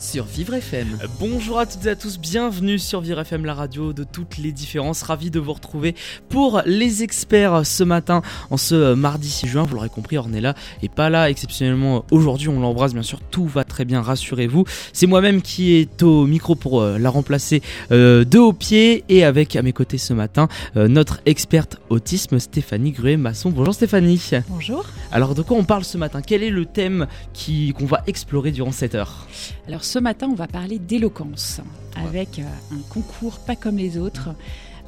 [0.00, 0.98] Sur Vivre FM.
[1.20, 4.50] Bonjour à toutes et à tous, bienvenue sur Vivre FM, la radio de toutes les
[4.50, 5.02] différences.
[5.02, 5.94] Ravi de vous retrouver
[6.30, 9.62] pour les experts ce matin, en ce mardi 6 juin.
[9.64, 12.48] Vous l'aurez compris, Ornella est pas là exceptionnellement aujourd'hui.
[12.48, 14.64] On l'embrasse, bien sûr, tout va très bien, rassurez-vous.
[14.94, 17.60] C'est moi-même qui est au micro pour euh, la remplacer
[17.92, 19.04] euh, de haut pied.
[19.10, 23.50] Et avec à mes côtés ce matin, euh, notre experte autisme, Stéphanie Gruet-Masson.
[23.50, 24.20] Bonjour Stéphanie.
[24.48, 24.86] Bonjour.
[25.12, 26.22] Alors, de quoi on parle ce matin?
[26.26, 29.26] Quel est le thème qui- qu'on va explorer durant cette heure?
[29.68, 31.60] Alors ce matin, on va parler d'éloquence
[31.96, 34.28] avec euh, un concours pas comme les autres,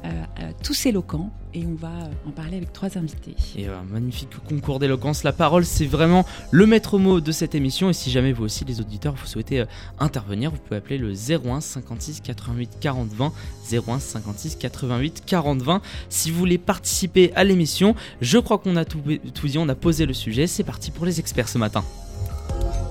[0.05, 0.07] euh,
[0.39, 3.35] euh, tous éloquents, et on va euh, en parler avec trois invités.
[3.57, 5.23] Et un magnifique concours d'éloquence.
[5.23, 7.89] La parole, c'est vraiment le maître mot de cette émission.
[7.89, 9.65] Et si jamais vous aussi, les auditeurs, vous souhaitez
[9.99, 13.33] intervenir, vous pouvez appeler le 01 56 88 40 20.
[13.73, 15.81] 01 56 88 40 20.
[16.07, 19.01] Si vous voulez participer à l'émission, je crois qu'on a tout,
[19.33, 20.47] tout dit, on a posé le sujet.
[20.47, 21.83] C'est parti pour les experts ce matin.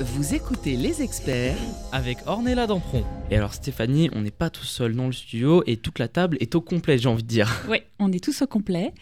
[0.01, 1.57] Vous écoutez les experts
[1.93, 3.05] Avec Ornella Dampron.
[3.31, 6.37] Et alors, Stéphanie, on n'est pas tout seul dans le studio et toute la table
[6.41, 7.65] est au complet, j'ai envie de dire.
[7.69, 8.93] Oui, on est tous au complet,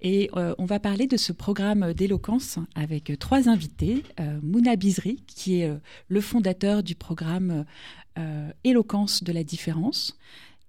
[0.00, 4.02] et euh, on va parler de ce programme d'éloquence avec trois invités.
[4.20, 5.76] Euh, Mouna Bizri, qui est euh,
[6.08, 7.64] le fondateur du programme
[8.18, 10.16] euh, Éloquence de la différence.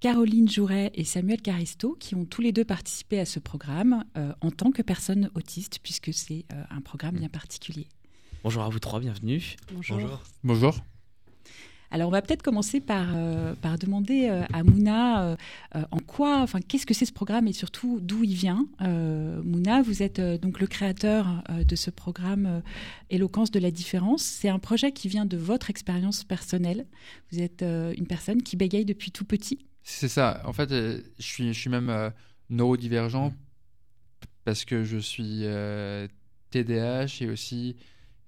[0.01, 4.33] Caroline Jouret et Samuel Caristo, qui ont tous les deux participé à ce programme euh,
[4.41, 7.87] en tant que personnes autistes, puisque c'est euh, un programme bien particulier.
[8.43, 9.55] Bonjour à vous trois, bienvenue.
[10.43, 10.75] Bonjour.
[11.91, 15.35] Alors, on va peut-être commencer par, euh, par demander euh, à Mouna euh,
[15.91, 18.65] en quoi, enfin, qu'est-ce que c'est ce programme et surtout d'où il vient.
[18.81, 22.61] Euh, Mouna, vous êtes euh, donc le créateur euh, de ce programme euh,
[23.09, 24.23] Éloquence de la différence.
[24.23, 26.87] C'est un projet qui vient de votre expérience personnelle.
[27.31, 29.59] Vous êtes euh, une personne qui bégaye depuis tout petit.
[29.83, 30.41] C'est ça.
[30.45, 32.09] En fait, euh, je suis, je suis même euh,
[32.49, 33.33] neurodivergent
[34.45, 36.07] parce que je suis euh,
[36.51, 37.75] TDAH et aussi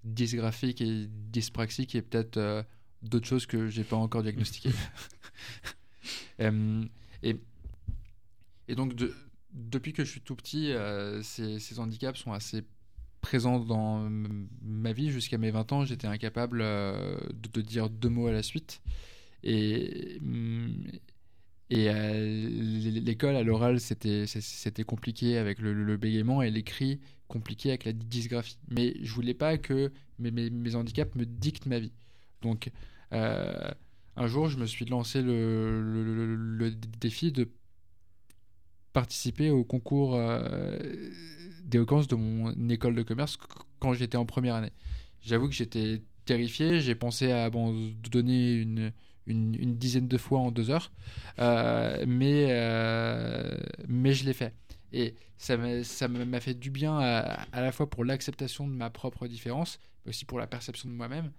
[0.03, 2.63] dysgraphique et dyspraxique et peut-être euh,
[3.01, 4.71] d'autres choses que j'ai pas encore diagnostiquées.
[6.39, 6.83] Euh,
[7.21, 7.37] et,
[8.67, 9.13] et donc, de-
[9.53, 12.63] depuis que je suis tout petit, euh, ces, ces handicaps sont assez
[13.21, 14.09] présents dans
[14.63, 15.11] ma vie.
[15.11, 18.81] Jusqu'à mes 20 ans, j'étais incapable euh, de, de dire deux mots à la suite.
[19.43, 20.83] Et, hum,
[21.69, 21.89] et
[23.01, 24.25] l'école à l'oral, c'était
[24.85, 26.99] compliqué avec le, le bégaiement et l'écrit
[27.33, 28.59] compliqué avec la dysgraphie.
[28.69, 31.91] Mais je voulais pas que mes, handicaps me dictent ma vie.
[32.43, 32.69] Donc,
[33.11, 33.71] euh,
[34.15, 37.49] un jour, je me suis lancé le, défi de
[38.93, 40.77] participer au concours euh,
[41.65, 43.37] d'éloquence de mon école de commerce
[43.79, 44.73] quand j'étais en première année.
[45.21, 48.91] J'avoue que j'étais terrifié, j'ai pensé à abandonner une,
[49.25, 50.91] dizaine de fois en deux heures,
[51.39, 52.45] Euh, mais,
[53.87, 54.53] mais je l'ai fait.
[54.93, 57.19] Et ça m'a fait du bien à,
[57.51, 60.93] à la fois pour l'acceptation de ma propre différence, mais aussi pour la perception de
[60.93, 61.31] moi-même.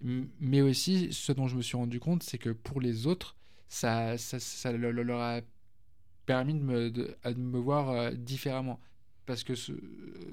[0.00, 3.34] Mais aussi, ce dont je me suis rendu compte, c'est que pour les autres,
[3.68, 5.40] ça, ça, ça le- le- leur a
[6.26, 8.78] permis de me, de, me voir euh, différemment.
[9.26, 9.80] Parce que sou-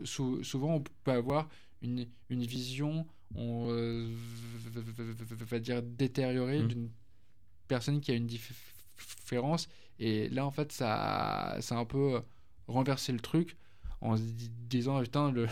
[0.03, 1.49] sou- souvent, on peut avoir
[1.81, 4.07] une, une vision, on euh,
[5.49, 6.67] va dire détériorée Mm.
[6.67, 6.89] d'une
[7.67, 8.51] personne qui a une dif-
[9.21, 9.67] différence.
[9.99, 12.21] Et là, en fait, ça, ça a un peu
[12.67, 13.57] renversé le truc
[14.01, 15.47] en se di- disant, putain, le,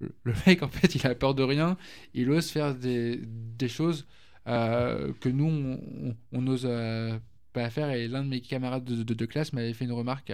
[0.00, 1.76] le, le mec, en fait, il a peur de rien.
[2.14, 4.06] Il ose faire des, des choses
[4.46, 7.18] euh, que nous, on- on euh,
[7.52, 7.90] pas faire.
[7.90, 10.32] Et l'un de mes camarades de, de- de classe m'avait fait une remarque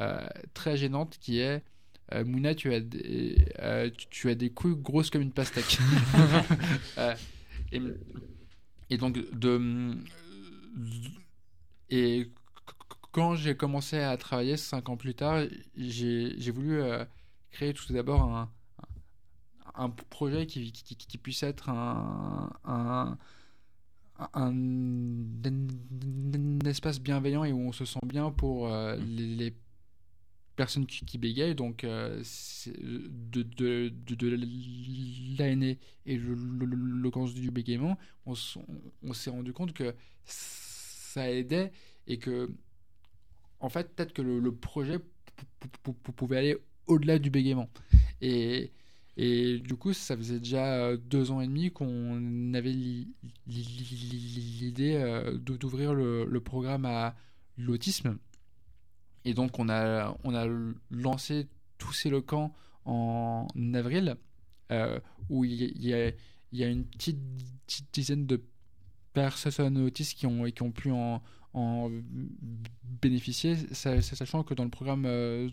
[0.00, 1.62] euh, très gênante qui est
[2.12, 5.78] euh, Mouna, tu as, des, euh, tu, tu as des couilles grosses comme une pastèque.
[6.98, 7.14] Euh,
[7.72, 7.80] et,
[8.90, 9.96] et donc, de,
[11.90, 12.30] et
[13.12, 15.44] quand j'ai commencé à travailler cinq ans plus tard,
[15.76, 17.04] j'ai voulu euh,
[17.50, 18.50] créer tout d'abord un,
[19.74, 23.18] un projet qui, qui, qui puisse être un, un,
[24.18, 24.52] un, un
[26.66, 29.54] espace bienveillant et où on se sent bien pour euh, les, les
[30.56, 32.22] personnes qui, qui bégayent, donc euh,
[32.66, 34.26] de, de, de, de
[35.38, 37.96] l'ANE et l'éloquence du bégaiement,
[38.26, 41.72] on s'est rendu compte que ça aidait
[42.06, 42.50] et que,
[43.60, 44.98] en fait, peut-être que le, projet
[46.16, 47.68] pouvait aller au-delà du bégaiement.
[48.20, 48.72] Et,
[49.16, 52.72] du coup, ça faisait déjà deux ans et demi qu'on avait
[53.46, 54.96] l'idée
[55.34, 57.14] d'ouvrir le, programme à
[57.58, 58.18] l'autisme.
[59.24, 60.16] Et donc, on a,
[60.90, 61.48] lancé
[61.78, 62.50] tous ces locaux
[62.86, 64.16] en avril,
[65.28, 66.08] où il y, a,
[66.52, 67.18] il y a une petite,
[67.92, 68.42] dizaine de
[69.12, 71.22] personnes autistes qui ont, qui ont pu en,
[71.52, 71.90] en
[73.02, 75.48] bénéficier, sachant que dans le programme euh,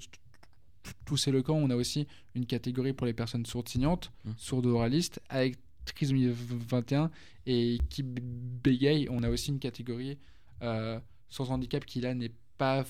[1.05, 4.31] Tous ces locaux, on a aussi une catégorie pour les personnes sourdes signantes, mmh.
[4.37, 7.11] sourdes oralistes, avec trisomie 21
[7.45, 9.07] et qui bégaye.
[9.09, 10.17] On a aussi une catégorie
[10.61, 10.99] euh,
[11.29, 12.85] sans handicap qui là n'est pas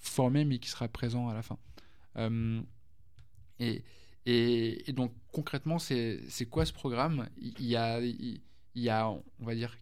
[0.00, 1.58] formée mais qui sera présent à la fin.
[2.16, 2.60] Euh,
[3.58, 3.84] et,
[4.26, 7.28] et, donc concrètement, c'est quoi ce programme?
[7.40, 8.40] Il y, a, il
[8.74, 9.76] y a, on va dire,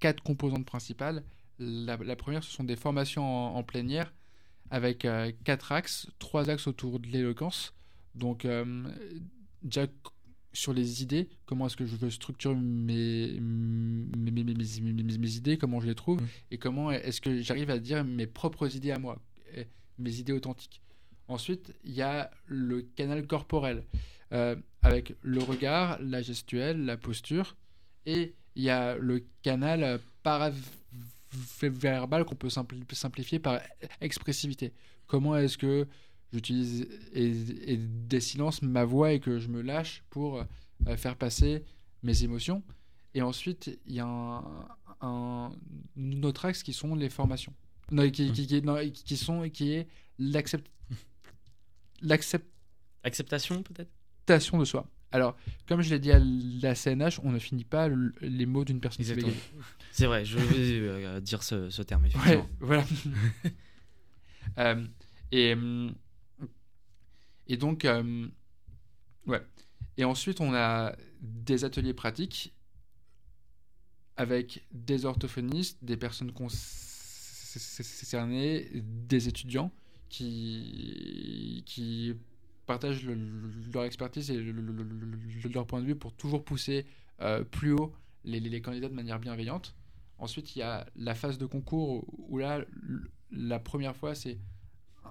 [0.00, 1.22] quatre composantes principales.
[1.58, 4.12] La, première, ce sont des formations en, plénière
[4.70, 7.74] avec euh, quatre axes, trois axes autour de l'éloquence.
[8.14, 8.84] Donc euh,
[9.62, 9.86] déjà
[10.52, 15.80] sur les idées, comment est-ce que je veux structurer mes, mes, mes, mes idées, comment
[15.80, 16.20] je les trouve,
[16.50, 19.18] et comment est-ce que j'arrive à dire mes propres idées à moi,
[19.98, 20.80] mes idées authentiques.
[21.28, 23.84] Ensuite, il y a le canal corporel,
[24.32, 27.56] euh, avec le regard, la gestuelle, la posture.
[28.06, 30.00] Et il y a le canal
[31.60, 33.60] paraverbal qu'on peut simplifier par
[34.00, 34.72] expressivité.
[35.06, 35.86] Comment est-ce que
[36.32, 40.38] j'utilise et, des silences ma voix et que je me lâche pour
[40.86, 41.64] euh, faire passer
[42.02, 42.62] mes émotions?
[43.14, 44.06] Et ensuite, il y a
[45.00, 45.50] un,
[46.22, 47.54] autre axe qui sont les formations.
[47.90, 48.46] Non, qui, qui,
[48.92, 49.88] qui, sont, qui est
[50.18, 50.74] l'acceptation
[52.02, 53.90] l'acceptation peut-être?
[54.26, 54.86] De soi.
[55.10, 57.88] Alors, comme je l'ai dit à la CNH, on ne finit pas
[58.20, 59.04] les mots d'une personne
[59.90, 62.48] C'est vrai, je vais euh, dire ce, terme, effectivement.
[62.60, 62.84] voilà.
[64.56, 64.82] Euh,
[65.30, 65.90] et, euh,
[67.48, 67.86] et donc,
[69.26, 69.42] ouais.
[69.98, 72.54] Et ensuite, on a des ateliers pratiques
[74.16, 76.80] avec des orthophonistes, des personnes concernées,
[78.72, 79.70] des étudiants
[80.08, 82.14] qui, qui
[82.68, 83.04] partagent
[83.72, 84.38] leur expertise et
[85.52, 86.84] leur point de vue pour toujours pousser
[87.20, 87.92] euh, plus haut
[88.24, 89.74] les, candidats de manière bienveillante.
[90.18, 92.64] Ensuite, il y a la phase de concours où là,
[93.32, 94.38] la première fois, c'est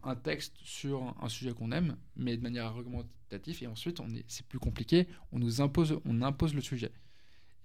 [0.03, 3.63] un texte sur un sujet qu'on aime, mais de manière argumentative.
[3.63, 5.07] Et ensuite, c'est plus compliqué.
[5.31, 6.91] On nous impose, on impose le sujet.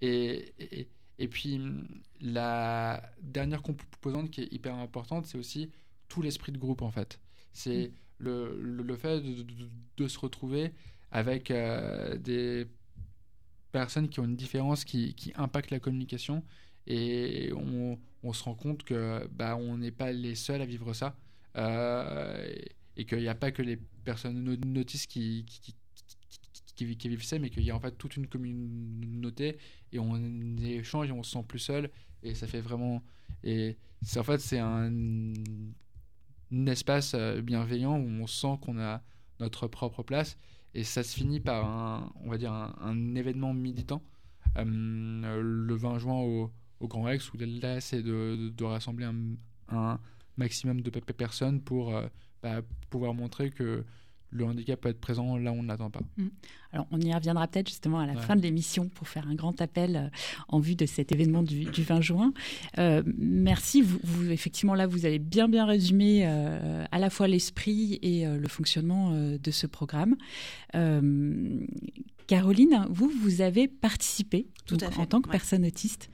[0.01, 0.87] Et,
[1.29, 1.61] puis,
[2.19, 5.69] la dernière composante qui est hyper importante, c'est aussi
[6.07, 7.19] tout l'esprit de groupe en fait.
[7.53, 7.91] C'est mm.
[8.23, 9.21] Le, fait
[9.97, 10.71] de, se retrouver
[11.11, 12.67] avec euh, des
[13.71, 16.43] personnes qui ont une différence qui, qui impacte la communication
[16.87, 21.15] et on, se rend compte que bah, on n'est pas les seuls à vivre ça
[21.57, 22.55] euh,
[22.95, 25.45] et, qu'il n'y a pas que les personnes notices qui,
[26.75, 29.57] qui, vivent ça, mais qu'il y a en fait toute une communauté
[29.91, 31.89] et on échange et on se sent plus seul
[32.23, 33.03] et ça fait vraiment
[33.43, 33.77] et
[34.17, 34.91] en fait c'est un
[36.67, 39.01] espace euh, bienveillant où on sent qu'on a
[39.39, 40.37] notre propre place.
[40.73, 44.01] Et ça se finit par un, on va dire, un, événement militant
[44.57, 46.51] euh, le 20 juin au,
[46.81, 49.07] Grand Rex où là c'est de, de, rassembler
[49.69, 49.99] un,
[50.35, 52.07] maximum de personnes pour euh,
[52.41, 53.85] bah, pouvoir montrer que
[54.33, 56.01] le handicap peut être présent là où on ne l'attend pas.
[56.17, 56.27] Mm.
[56.71, 59.61] Alors, on y reviendra peut-être justement à la fin de l'émission pour faire un grand
[59.61, 60.07] appel euh,
[60.47, 62.33] en vue de cet événement du, 20 juin.
[62.79, 63.83] Euh, merci.
[63.83, 68.47] Vous, effectivement, là, vous avez bien, bien résumé euh, à la fois l'esprit et le
[68.47, 70.15] fonctionnement de ce programme.
[72.27, 74.47] Caroline, vous, vous avez participé
[74.97, 76.09] en tant que personne autiste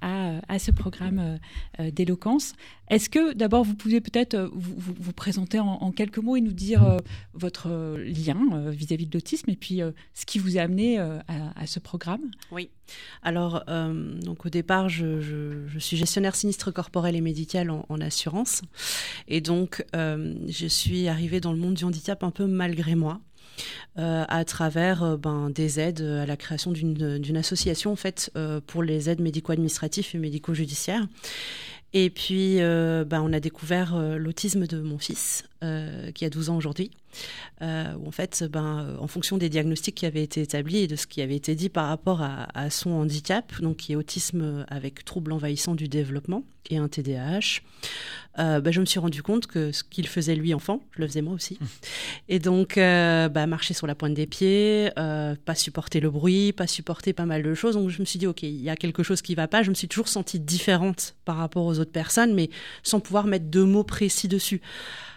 [0.00, 1.38] à, ce programme
[1.78, 2.54] d'éloquence.
[2.88, 6.98] Est-ce que d'abord vous pouvez peut-être vous, vous, présenter en, quelques mots et nous dire
[7.34, 11.66] votre lien vis-à-vis de l'autisme et puis euh, ce qui vous a amené euh, à,
[11.66, 12.30] ce programme?
[12.50, 12.70] Oui.
[13.22, 18.62] Alors, euh, donc au départ, je, suis gestionnaire sinistre corporel et médical en, assurance.
[19.28, 23.20] Et donc, je suis arrivée dans le monde du handicap un peu malgré moi.
[23.96, 27.96] À travers ben, des aides à la création d'une association en
[28.66, 31.06] pour les aides médico-administratives et médico-judiciaires.
[31.92, 36.90] Et puis, ben, on a découvert l'autisme de mon fils, qui a 12 ans aujourd'hui.
[37.62, 40.86] Euh, où en fait, ben, euh, en fonction des diagnostics qui avaient été établis et
[40.86, 44.64] de ce qui avait été dit par rapport à, son handicap, donc qui est autisme
[44.68, 47.60] avec trouble envahissant du développement et un TDAH,
[48.38, 51.06] euh, ben, je me suis rendu compte que ce qu'il faisait lui enfant, je le
[51.06, 51.58] faisais moi aussi.
[52.28, 57.12] Et donc, ben, marcher sur la pointe des pieds, pas supporter le bruit, pas supporter
[57.12, 57.74] pas mal de choses.
[57.74, 59.62] Donc, je me suis dit, ok, il y a quelque chose qui va pas.
[59.62, 62.50] Je me suis toujours sentie différente par rapport aux autres personnes, mais
[62.82, 64.60] sans pouvoir mettre de mots précis dessus.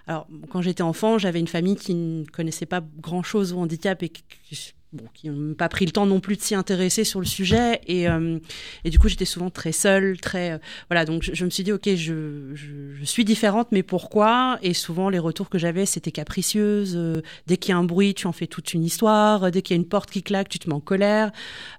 [0.05, 4.09] Alors, quand j'étais enfant, j'avais une famille qui ne connaissait pas grand-chose au handicap et
[4.09, 7.25] qui, bon, qui n'ont pas pris le temps non plus de s'y intéresser sur le
[7.25, 7.81] sujet.
[7.87, 8.37] Et, euh,
[8.85, 10.57] et du coup, j'étais souvent très seule, très euh,
[10.89, 11.05] voilà.
[11.05, 14.59] Donc, je, je, me suis dit, ok, je, je, je, suis différente, mais pourquoi?
[14.61, 16.93] Et souvent, les retours que j'avais, c'était capricieuse.
[16.95, 19.51] Euh, dès qu'il y a un bruit, tu en fais toute une histoire.
[19.51, 21.31] Dès qu'il y a une porte qui claque, tu te mets en colère.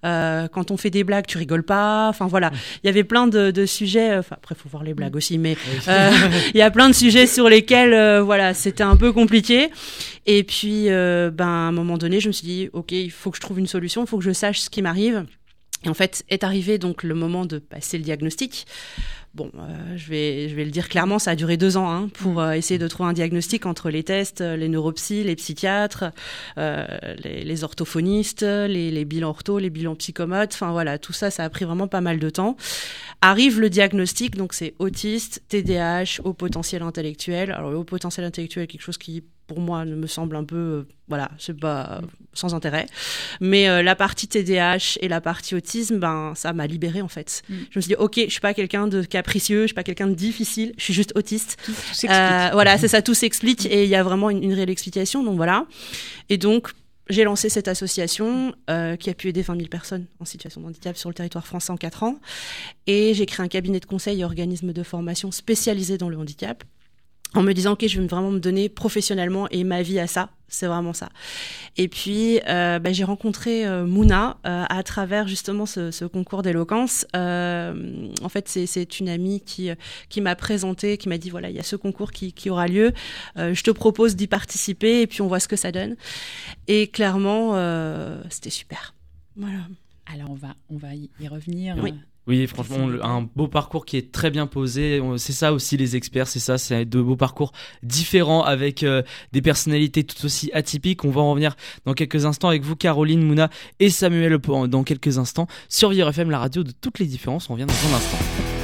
[0.02, 2.08] Quand on fait des blagues, tu rigoles pas.
[2.08, 2.50] Enfin voilà,
[2.82, 4.16] il y avait plein de, de sujets.
[4.18, 5.56] Enfin après, faut voir les blagues aussi, mais
[5.86, 9.70] il y a plein de sujets sur lesquels voilà, c'était un peu compliqué.
[10.26, 13.36] Et puis, ben, à un moment donné, je me suis dit, OK, il faut que
[13.36, 15.26] je trouve une solution, il faut que je sache ce qui m'arrive.
[15.84, 18.66] Et en fait, est arrivé donc le moment de passer le diagnostic.
[19.34, 22.08] Bon, euh, je, vais, je vais le dire clairement, ça a duré deux ans hein,
[22.14, 26.04] pour euh, essayer de trouver un diagnostic entre les tests, les neuropsies, les psychiatres,
[26.56, 26.86] euh,
[27.24, 30.54] les, orthophonistes, les, les, bilans ortho, les bilans psychomotes.
[30.54, 32.56] Enfin voilà, tout ça, ça a pris vraiment pas mal de temps.
[33.22, 37.50] Arrive le diagnostic, donc c'est autiste, TDAH, haut potentiel intellectuel.
[37.50, 40.88] Alors le haut potentiel intellectuel, quelque chose qui pour moi me semble un peu euh,
[41.08, 42.86] voilà c'est pas euh, sans intérêt.
[43.40, 47.42] Mais euh, la partie TDAH et la partie autisme ben ça m'a libérée en fait.
[47.48, 47.54] Mm.
[47.70, 50.06] je me suis dit ok je suis pas quelqu'un de capricieux je suis pas quelqu'un
[50.06, 51.58] de difficile je suis juste autiste.
[51.64, 54.70] Tout, tout voilà c'est ça tout s'explique et il y a vraiment une, une, réelle
[54.70, 55.66] explication donc voilà.
[56.28, 56.70] Et donc
[57.08, 60.66] j'ai lancé cette association euh, qui a pu aider 20 000 personnes en situation de
[60.66, 62.18] handicap sur le territoire français en 4 ans.
[62.86, 66.64] Et j'ai créé un cabinet de conseil et organisme de formation spécialisé dans le handicap
[67.34, 70.30] en me disant ok je vais vraiment me donner professionnellement et ma vie à ça.
[70.48, 71.08] C'est vraiment ça.
[71.76, 76.42] Et puis euh, bah, j'ai rencontré euh, Mouna euh, à travers justement ce, ce concours
[76.42, 77.06] d'éloquence.
[77.14, 79.70] En fait c'est une amie qui
[80.08, 82.68] qui m'a présenté qui m'a dit voilà il y a ce concours qui, qui aura
[82.68, 82.92] lieu.
[83.36, 85.96] Je te propose d'y participer et puis on voit ce que ça donne.
[86.68, 87.54] Et clairement
[88.30, 88.94] c'était super.
[89.36, 89.58] Voilà.
[90.06, 91.76] Alors on va on va y revenir.
[91.82, 91.94] Oui.
[92.26, 95.02] Oui, franchement, un beau parcours qui est très bien posé.
[95.18, 97.52] C'est ça aussi les experts, c'est ça, c'est de beaux parcours
[97.82, 99.02] différents avec euh,
[99.32, 101.04] des personnalités tout aussi atypiques.
[101.04, 104.38] On va en revenir dans quelques instants avec vous, Caroline, Mouna et Samuel
[104.68, 107.50] dans quelques instants sur Vivre FM, la radio de toutes les différences.
[107.50, 108.63] On revient dans un instant.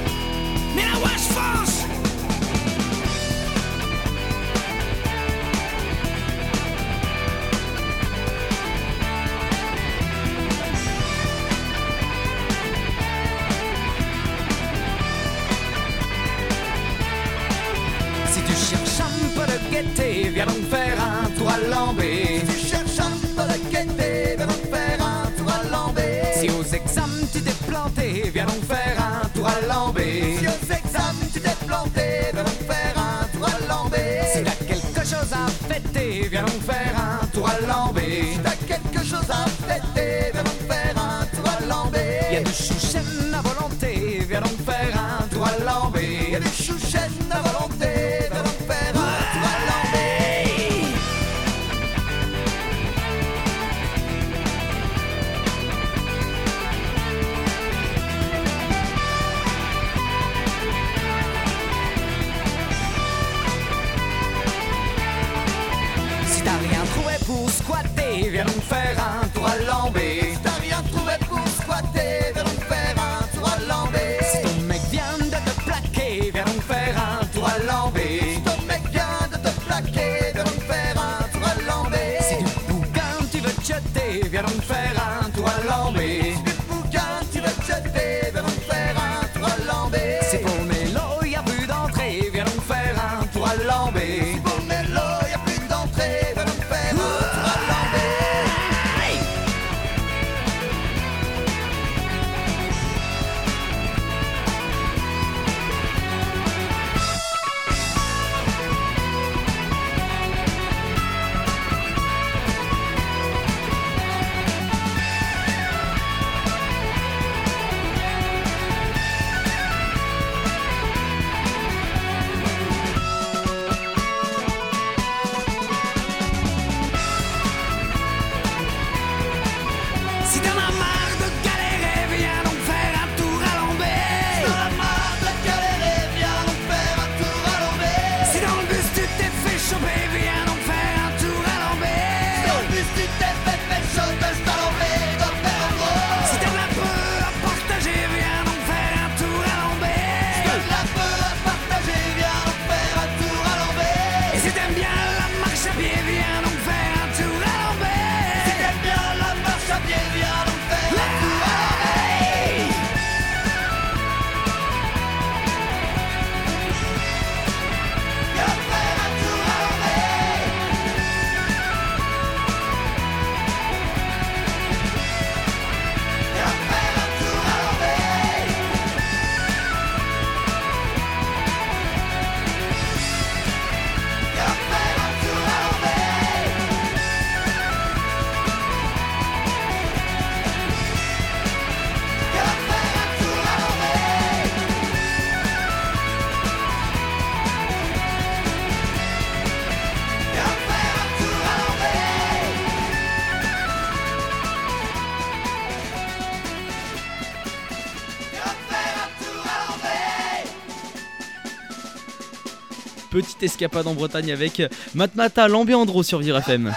[213.43, 214.63] Escapade en Bretagne avec
[214.95, 216.73] Matmata, l'ambiandro sur Vire FM.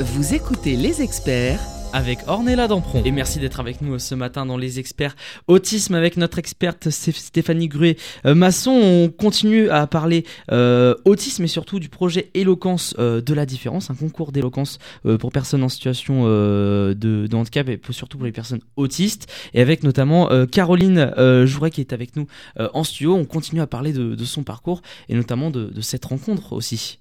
[0.00, 1.60] Vous écoutez les experts
[1.92, 3.02] avec Ornella Dampron.
[3.04, 5.16] Et merci d'être avec nous ce matin dans les experts
[5.46, 8.70] autisme avec notre experte Stéphanie Gruet-Masson.
[8.70, 13.90] On continue à parler euh, autisme et surtout du projet Éloquence euh, de la différence,
[13.90, 18.60] un concours d'éloquence euh, pour personnes en situation de, handicap et surtout pour les personnes
[18.76, 19.30] autistes.
[19.54, 21.12] Et avec notamment Caroline
[21.44, 22.26] Jouret qui est avec nous
[22.56, 23.14] en studio.
[23.14, 26.98] On continue à parler de, son parcours et notamment de cette rencontre aussi.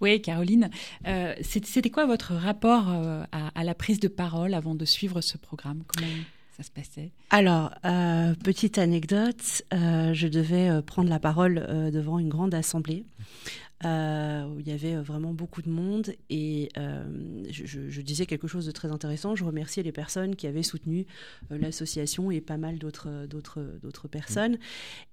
[0.00, 0.70] Oui, Caroline,
[1.06, 5.38] euh, c'était quoi votre rapport euh, à, la prise de parole avant de suivre ce
[5.38, 5.82] programme?
[6.62, 13.04] Se passait Alors, euh, petite anecdote, je devais prendre la parole devant une grande assemblée
[13.84, 18.48] euh, où il y avait euh, vraiment beaucoup de monde et euh, je, disais quelque
[18.48, 19.36] chose de très intéressant.
[19.36, 21.06] Je remerciais les personnes qui avaient soutenu
[21.50, 23.08] l'association et pas mal d'autres,
[24.10, 24.58] personnes.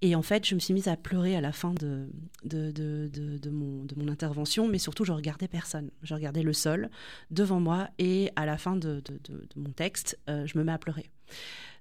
[0.02, 2.08] Et en fait, je me suis mise à pleurer à la fin de
[3.52, 5.92] mon intervention, mais surtout, je regardais personne.
[6.02, 6.90] Je regardais le sol
[7.30, 9.04] devant moi et à la fin de,
[9.56, 11.12] mon texte, je me mets à pleurer.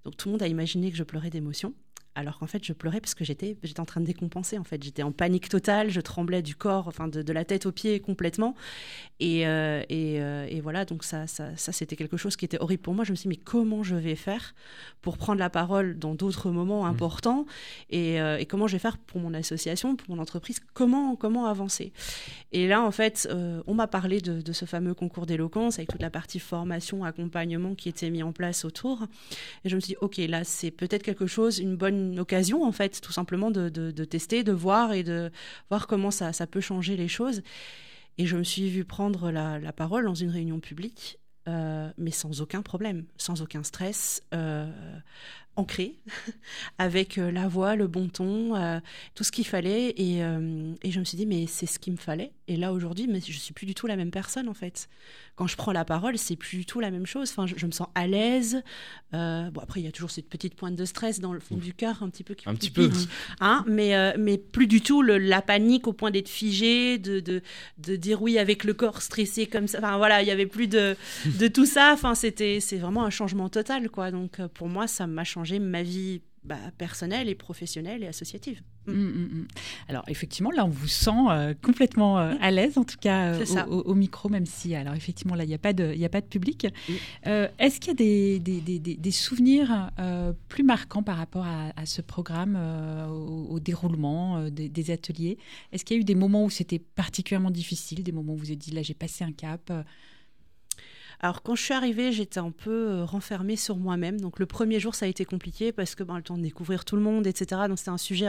[0.04, 1.74] Donc tout le monde a imaginé que je pleurais d'émotion
[2.14, 4.82] alors qu'en fait je pleurais parce que j'étais j'étais en train de décompenser en fait.
[4.82, 8.54] J'étais en panique totale je tremblais du corps enfin de, la tête aux pieds complètement.
[9.20, 12.82] Et, euh, euh, et, voilà donc ça ça, ça c'était quelque chose qui était horrible
[12.82, 13.04] pour moi.
[13.04, 14.54] Je me suis dit mais comment je vais faire
[15.02, 16.90] pour prendre la parole dans d'autres moments mmh.
[16.90, 17.46] importants
[17.90, 20.60] et, euh, et, comment je vais faire pour mon association pour mon entreprise?
[20.72, 21.92] Comment comment avancer?
[22.52, 23.28] Et là en fait
[23.66, 27.74] on m'a parlé de, de, ce fameux concours d'éloquence avec toute la partie formation accompagnement
[27.74, 29.02] qui était mis en place autour.
[29.64, 32.72] Et je me suis dit ok là c'est peut-être quelque chose une bonne occasion, en
[32.72, 35.30] fait, tout simplement de, tester, de voir et de
[35.70, 37.42] voir comment ça, peut changer les choses.
[38.18, 42.40] Et je me suis vue prendre la, parole dans une réunion publique, euh, mais sans
[42.40, 44.70] aucun problème, sans aucun stress, euh,
[45.56, 45.96] ancré,
[46.78, 48.80] avec euh, la voix, le bon ton,
[49.14, 49.90] tout ce qu'il fallait.
[49.96, 52.32] Et, et, je me suis dit, mais c'est ce qu'il me fallait.
[52.48, 54.88] Et là, aujourd'hui, mais je suis plus du tout la même personne, en fait
[55.36, 57.30] quand je prends la parole, c'est plus du tout la même chose.
[57.30, 58.62] Enfin, je, me sens à l'aise.
[59.14, 61.56] Euh, bon, après, il y a toujours cette petite pointe de stress dans le fond
[61.56, 62.90] du cœur, un petit peu qui Un petit peu.
[63.40, 67.18] Hein, mais, euh, mais plus du tout le, la panique au point d'être figé, de,
[67.18, 67.42] de,
[67.78, 69.78] de, dire oui avec le corps stressé comme ça.
[69.78, 71.90] Enfin, voilà, il y avait plus de, de tout ça.
[71.92, 74.12] Enfin, c'était, c'est vraiment un changement total, quoi.
[74.12, 78.60] Donc, euh, pour moi, ça m'a changé ma vie bah, personnelle et professionnelle et associative.
[78.86, 78.92] Mm.
[78.92, 79.46] Mm, mm,
[79.88, 83.64] alors effectivement, là, on vous sent euh, complètement euh, à l'aise, en tout cas euh,
[83.66, 86.26] au, micro, même si, alors effectivement, là, il n'y a, pas de, a pas de
[86.26, 86.66] public.
[87.24, 89.90] Est-ce qu'il y a des, des, des, des souvenirs
[90.48, 92.58] plus marquants par rapport à, ce programme,
[93.10, 95.38] au, déroulement des, ateliers?
[95.72, 98.46] Est-ce qu'il y a eu des moments où c'était particulièrement difficile, des moments où vous
[98.46, 99.72] avez dit, là, j'ai passé un cap
[101.24, 104.20] alors quand je suis arrivée, j'étais un peu euh, renfermée sur moi-même.
[104.20, 106.84] Donc le premier jour, ça a été compliqué parce que ben, le temps de découvrir
[106.84, 107.62] tout le monde, etc.
[107.66, 108.28] Donc c'était un sujet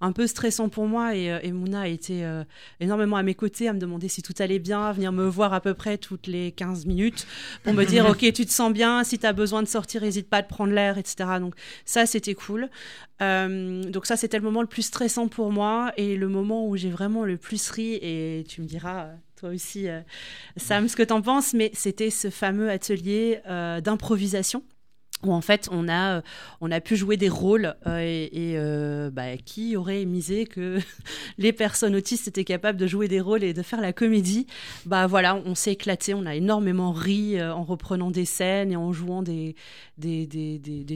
[0.00, 2.44] un, peu stressant pour moi et, euh, Mouna a été euh,
[2.78, 5.54] énormément à mes côtés à me demander si tout allait bien, à venir me voir
[5.54, 7.26] à peu près toutes les 15 minutes
[7.64, 10.30] pour me dire ok tu te sens bien, si tu as besoin de sortir, n'hésite
[10.30, 11.28] pas à prendre l'air, etc.
[11.40, 12.70] Donc ça c'était cool.
[13.18, 16.90] donc ça c'était le moment le plus stressant pour moi et le moment où j'ai
[16.90, 20.00] vraiment le plus ri et tu me diras toi aussi, euh,
[20.56, 24.62] Sam, ce que tu en penses, mais c'était ce fameux atelier euh, d'improvisation
[25.22, 26.22] où en fait on a, euh,
[26.60, 28.58] on a pu jouer des rôles et,
[29.12, 30.78] bah, qui aurait misé que
[31.38, 34.46] les personnes autistes étaient capables de jouer des rôles et de faire la comédie?
[34.84, 38.92] Bah voilà on s'est éclaté on a énormément ri en reprenant des scènes et en
[38.92, 39.56] jouant des,
[39.96, 40.26] des,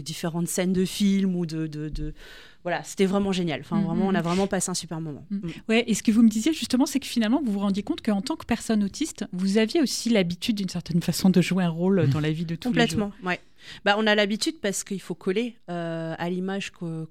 [0.03, 1.67] différentes scènes de films ou de
[2.63, 3.61] voilà, c'était vraiment génial.
[3.61, 4.23] Enfin, vraiment, on a mm-hmm.
[4.23, 5.25] vraiment passé un super moment.
[5.31, 5.37] Mm.
[5.37, 5.51] Mm.
[5.69, 8.03] Ouais, et ce que vous me disiez justement, c'est que finalement, vous vous rendiez compte
[8.03, 11.71] qu'en tant que personne autiste, vous aviez aussi l'habitude d'une certaine façon de jouer un
[11.71, 12.89] rôle dans la vie de tous les jours.
[12.89, 13.41] Complètement, ouais.
[13.85, 17.07] Bah, on a l'habitude parce qu'il faut coller euh, à l'image que,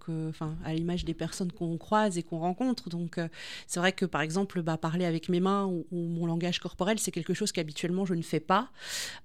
[0.64, 2.90] à l'image des personnes qu'on croise et qu'on rencontre.
[2.90, 3.28] Donc, euh,
[3.68, 7.12] c'est vrai que par exemple, bah, parler avec mes mains ou, mon langage corporel, c'est
[7.12, 8.70] quelque chose qu'habituellement je ne fais pas,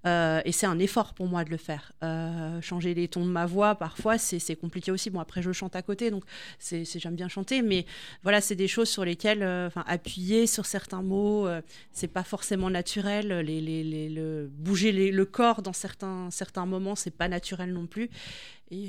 [0.06, 1.92] euh, et c'est un effort pour moi de le faire.
[2.60, 5.10] changer les tons de ma voix, parfois, c'est compliqué aussi.
[5.10, 6.24] Bon, après, je chante à côté, donc
[6.58, 7.86] c'est j'aime bien chanter, mais
[8.22, 11.46] voilà, c'est des choses sur lesquelles, enfin, appuyer sur certains mots,
[11.92, 13.28] c'est pas forcément naturel.
[13.40, 18.10] Les, les, le, bouger le corps dans certains certains moments, c'est pas naturel non plus.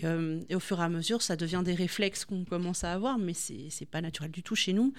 [0.03, 3.17] Euh, et, au fur et à mesure, ça devient des réflexes qu'on commence à avoir,
[3.17, 4.93] mais c'est pas naturel du tout chez nous.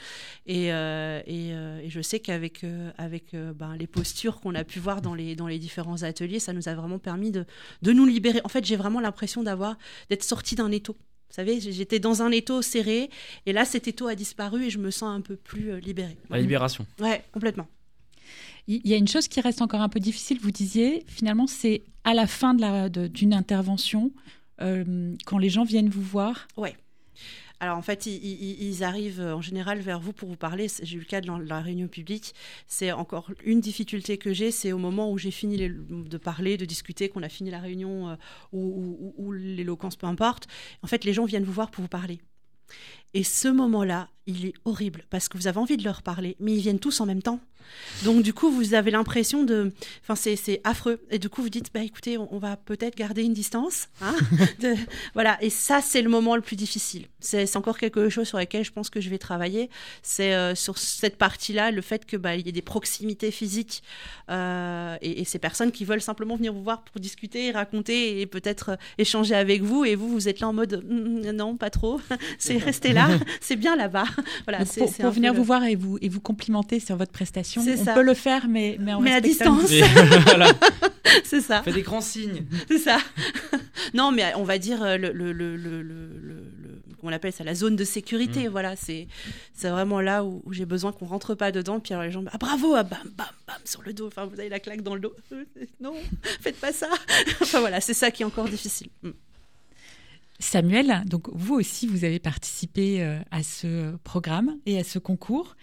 [0.46, 2.64] Et, euh, euh, et, je sais qu'avec
[2.98, 6.52] avec, ben, les postures qu'on a pu voir dans les, dans les différents ateliers, ça
[6.52, 7.44] nous a vraiment permis de,
[7.82, 8.40] de nous libérer.
[8.44, 9.76] En fait, j'ai vraiment l'impression d'avoir
[10.10, 10.96] d'être sorti d'un étau.
[11.28, 13.10] Vous savez, j'étais dans un étau serré,
[13.44, 16.16] et là, cet étau a disparu et je me sens un peu plus libérée.
[16.30, 16.86] La libération.
[16.98, 17.66] Ouais, complètement.
[18.68, 21.82] Il y a une chose qui reste encore un peu difficile, vous disiez, finalement, c'est
[22.04, 24.10] à la fin d'une intervention,
[24.60, 26.48] euh, quand les gens viennent vous voir.
[26.56, 26.74] Ouais.
[27.58, 30.66] Alors en fait, ils, arrivent euh, en général vers vous pour vous parler.
[30.82, 32.34] J'ai eu le cas de la, réunion publique.
[32.66, 36.66] C'est encore une difficulté que j'ai, c'est au moment où j'ai fini de parler, de
[36.66, 38.16] discuter, qu'on a fini la réunion euh,
[38.52, 40.48] ou l'éloquence, peu importe.
[40.82, 42.20] En fait, les gens viennent vous voir pour vous parler.
[43.14, 46.52] Et ce moment-là, il est horrible parce que vous avez envie de leur parler, mais
[46.54, 47.40] ils viennent tous en même temps.
[48.04, 51.00] Donc du coup, vous avez l'impression de, enfin c'est affreux.
[51.10, 54.14] Et du coup, vous dites, bah écoutez, on, on va peut-être garder une distance, hein,
[54.60, 54.76] de-
[55.14, 55.36] voilà.
[55.42, 57.06] Et ça, c'est le moment le plus difficile.
[57.18, 59.68] C'est encore quelque chose sur lequel je pense que je vais travailler.
[60.02, 63.82] C'est euh, sur cette partie-là, le fait que bah y ait des proximités physiques
[64.30, 68.26] euh, et, et ces personnes qui veulent simplement venir vous voir pour discuter, raconter et
[68.26, 69.84] peut-être euh, échanger avec vous.
[69.84, 72.00] Et vous, vous êtes là en mode, Mm, non, pas trop.
[72.38, 73.08] c'est rester là,
[73.40, 74.04] c'est bien là-bas.
[74.46, 74.64] Voilà.
[74.64, 77.84] C'est- pour, venir le- vous voir et vous, et vous complimenter sur votre prestation, on
[77.84, 77.94] ça.
[77.94, 79.70] peut le faire, mais, mais en Mais à distance.
[80.24, 80.52] Voilà,
[81.24, 81.62] c'est ça.
[81.62, 82.44] fais des grands signes.
[82.68, 82.98] C'est ça.
[83.94, 87.14] non, mais on va dire euh, le, le, le, le, le, le- le- comment on
[87.14, 88.48] appelle ça, la zone de sécurité.
[88.48, 88.50] Mm.
[88.52, 89.06] Voilà, c'est
[89.54, 91.78] c'est vraiment là où, où j'ai besoin qu'on rentre pas dedans.
[91.80, 94.06] Puis alors les gens, ah bravo, ah, bam, bam, bam sur le dos.
[94.06, 95.12] Enfin, vous avez la claque dans le dos.
[95.80, 95.94] Non,
[96.40, 96.88] faites pas ça.
[97.40, 98.88] enfin voilà, c'est ça qui est encore difficile.
[99.02, 99.10] Mm.
[100.38, 105.56] Samuel, donc vous aussi, vous avez participé euh, à ce programme et à ce concours.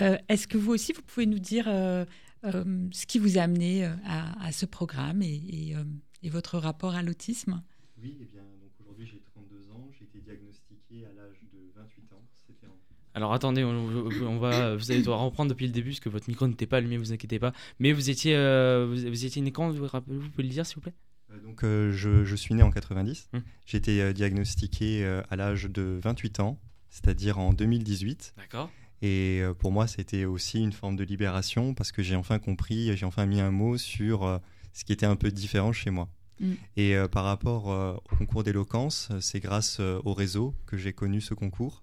[0.00, 2.04] Euh, Est-ce que vous aussi, vous pouvez nous dire euh,
[2.44, 5.84] euh, ce qui vous a amené à, à ce programme et, et, euh,
[6.22, 7.62] et votre rapport à l'autisme?
[8.02, 12.12] Oui, eh bien, donc aujourd'hui j'ai 32 ans, j'ai été diagnostiqué à l'âge de 28
[12.12, 12.22] ans.
[12.46, 12.76] C'était en
[13.14, 16.28] Alors attendez, on, on va, vous allez devoir reprendre depuis le début parce que votre
[16.28, 17.52] micro n'était pas allumé, vous inquiétez pas.
[17.78, 20.82] Mais vous étiez, euh, vous, vous étiez né quand vous, pouvez le dire s'il vous
[20.82, 20.94] plaît?
[21.44, 23.28] Donc euh, je, je suis né en 90.
[23.32, 23.38] Hmm.
[23.66, 28.34] J'ai été euh, diagnostiqué euh, à l'âge de 28 ans, c'est-à-dire en 2018.
[28.36, 28.70] D'accord.
[29.02, 32.96] Et euh, pour moi, c'était aussi une forme de libération parce que j'ai enfin compris,
[32.96, 34.38] j'ai enfin mis un mot sur euh,
[34.72, 36.08] ce qui était un peu différent chez moi.
[36.40, 36.52] Mm.
[36.76, 40.76] Et euh, par rapport euh, au concours d'éloquence, euh, c'est grâce euh, au réseau que
[40.76, 41.82] j'ai connu ce concours.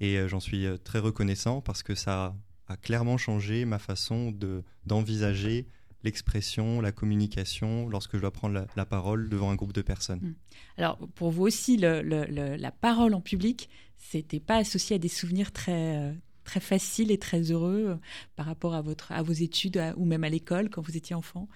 [0.00, 2.34] Et euh, j'en suis euh, très reconnaissant parce que ça
[2.66, 5.66] a clairement changé ma façon de d'envisager
[6.04, 10.34] l'expression, la communication lorsque je dois prendre la, la parole devant un groupe de personnes.
[10.76, 14.98] Alors, pour vous aussi, le- le- le- la parole en public, c'était pas associé à
[14.98, 16.12] des souvenirs très, euh,
[16.44, 17.96] très faciles et très heureux euh,
[18.36, 21.14] par rapport à, votre, à vos études à- ou même à l'école quand vous étiez
[21.16, 21.48] enfant?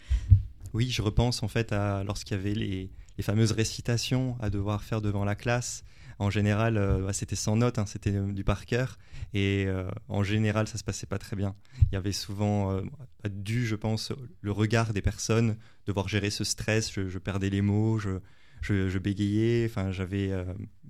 [0.75, 4.83] Oui, je repense en fait à lorsqu'il y avait les, les fameuses récitations à devoir
[4.83, 5.85] faire devant la classe.
[6.21, 8.99] En général, euh, bah, c'était sans notes, hein, c'était euh, du par cœur.
[9.35, 11.55] Et euh, en général, ça se passait pas très bien.
[11.91, 12.81] Il y avait souvent,
[13.29, 16.93] dû, je pense, le regard des personnes, devoir gérer ce stress.
[16.93, 20.33] Je, perdais les mots, je, bégayais, enfin, j'avais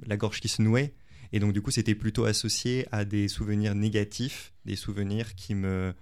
[0.07, 0.95] la gorge qui se nouait.
[1.33, 5.93] Et donc, du coup, c'était plutôt associé à des souvenirs négatifs, des souvenirs qui me,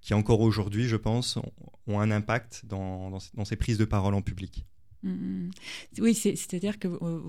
[0.00, 1.38] qui encore aujourd'hui, je pense,
[1.86, 4.66] ont, un impact dans, dans ces prises de parole en public.
[5.02, 5.50] Mm, mm.
[5.98, 7.20] Oui, c'est- c'est-à-dire que euh,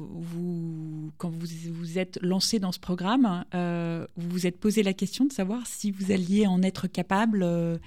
[1.17, 5.25] quand vous vous êtes lancé dans ce programme, euh, vous vous êtes posé la question
[5.25, 7.77] de savoir si vous alliez en être capable euh,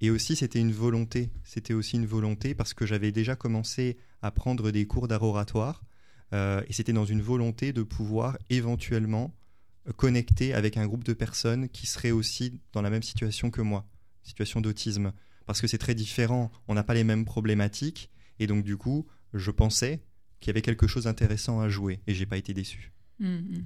[0.00, 1.30] Et aussi, c'était une volonté.
[1.44, 5.82] C'était aussi une volonté parce que j'avais déjà commencé à prendre des cours d'art oratoire.
[6.32, 9.34] et c'était dans une volonté de pouvoir éventuellement
[9.96, 13.84] connecter avec un groupe de personnes qui seraient aussi dans la même situation que moi,
[14.22, 15.12] situation d'autisme.
[15.46, 18.10] Parce que c'est très différent, on n'a pas les mêmes problématiques.
[18.38, 20.02] Et donc, du coup, je pensais
[20.40, 22.00] qu'il y avait quelque chose d'intéressant à jouer.
[22.06, 22.92] Et j'ai pas été déçu.
[23.20, 23.64] Mm, mm.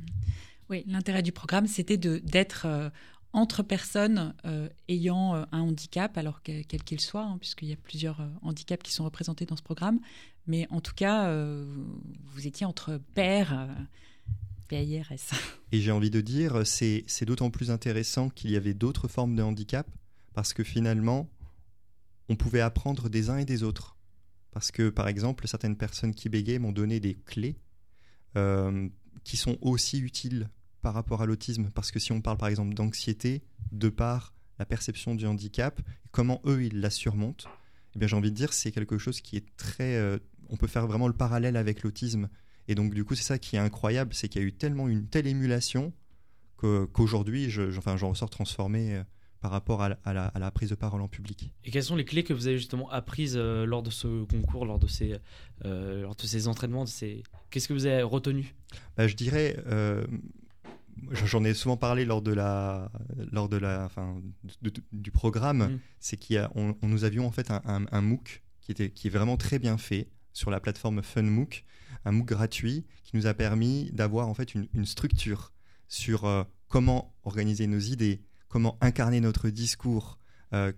[0.68, 2.90] Oui, l'intérêt du programme, c'était d'être euh,
[3.32, 7.72] entre personnes euh, ayant euh, un handicap, alors que- quel qu'il soit, hein, puisqu'il y
[7.72, 10.00] a plusieurs handicaps qui sont représentés dans ce programme.
[10.46, 13.68] Mais en tout cas, vous étiez entre pairs,
[14.68, 15.30] P-A-I-R-S.
[15.72, 19.42] Et j'ai envie de dire, c'est d'autant plus intéressant qu'il y avait d'autres formes de
[19.42, 19.88] handicap,
[20.34, 21.28] parce que finalement,
[22.28, 23.96] on pouvait apprendre des uns et des autres.
[24.52, 27.58] Parce que, par exemple, certaines personnes qui bégaient m'ont donné des clés
[28.36, 28.88] euh,
[29.24, 30.48] qui sont aussi utiles
[30.82, 31.70] par rapport à l'autisme.
[31.74, 36.40] Parce que si on parle, par exemple, d'anxiété, de par la perception du handicap, comment
[36.46, 37.48] eux, ils la surmontent,
[37.94, 39.96] eh bien, j'ai envie de dire, c'est quelque chose qui est très...
[39.96, 42.28] euh, on peut faire vraiment le parallèle avec l'autisme.
[42.68, 44.88] Et donc, du coup, c'est ça qui est incroyable, c'est qu'il y a eu tellement
[44.88, 45.92] une telle émulation
[46.56, 49.04] qu'aujourd'hui, je- enfin, j'en ressors transformé euh,
[49.40, 51.52] par rapport à la, à la- à la prise de parole en public.
[51.64, 54.64] Et quelles sont les clés que vous avez justement apprises euh, lors de ce concours,
[54.66, 55.16] lors de ces,
[55.64, 57.22] euh, lors de ces entraînements de ces...
[57.50, 58.54] Qu'est-ce que vous avez retenu?
[58.96, 60.06] Bah, je dirais, euh,
[61.12, 62.90] j'en ai souvent parlé lors de la,
[63.32, 64.20] lors de la, enfin,
[64.62, 65.78] de- de- du programme, Mm.
[66.00, 69.10] c'est qu'on on nous avions en fait un, un- un MOOC qui était qui est
[69.10, 71.64] vraiment très bien fait sur la plateforme FunMOOC,
[72.04, 75.52] un MOOC gratuit qui nous a permis d'avoir en fait une, une structure
[75.88, 78.22] sur comment organiser nos idées,
[78.56, 80.18] comment incarner notre discours.
[80.54, 80.72] euh,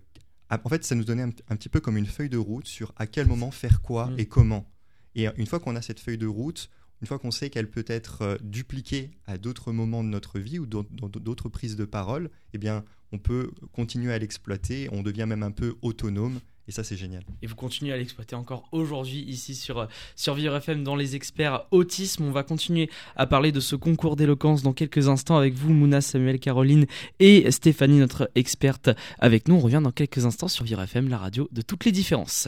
[0.49, 2.91] en fait, ça nous donnait un, un petit peu comme une feuille de route sur
[2.97, 4.19] à quel moment faire quoi Mm.
[4.19, 4.69] et comment.
[5.15, 6.69] Et euh, une fois qu'on a cette feuille de route,
[7.01, 10.59] une fois qu'on sait qu'elle peut être euh, dupliquée à d'autres moments de notre vie
[10.59, 15.25] ou dans d'autres prises de parole, eh bien, on peut continuer à l'exploiter, on devient
[15.25, 17.23] même un peu autonome, et ça, c'est génial.
[17.41, 21.15] Et vous continuez à l'exploiter encore aujourd'hui ici sur, euh, sur Vivre FM dans les
[21.15, 22.25] experts autisme.
[22.25, 25.99] On va continuer à parler de ce concours d'éloquence dans quelques instants avec vous, Mouna,
[25.99, 26.85] Samuel, Caroline
[27.19, 29.55] et Stéphanie, notre experte avec nous.
[29.55, 32.47] On revient dans quelques instants sur Vivre FM, la radio de toutes les différences.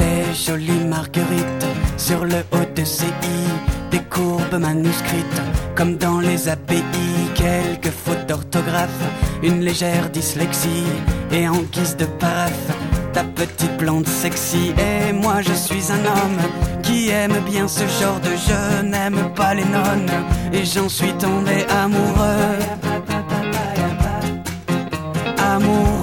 [0.00, 3.40] Des jolies marguerites sur le haut de ses i,
[3.90, 5.42] des courbes manuscrites
[5.80, 6.82] comme dans les API,
[7.34, 9.02] quelques fautes d'orthographe,
[9.42, 10.84] une légère dyslexie
[11.32, 12.70] et en guise de paraphe.
[13.14, 16.40] Ta petite blonde sexy et moi je suis un homme
[16.82, 20.12] qui aime bien ce genre de jeu, n'aime pas les nonnes
[20.52, 22.58] et j'en suis tombé amoureux.
[25.38, 25.99] Amoureux.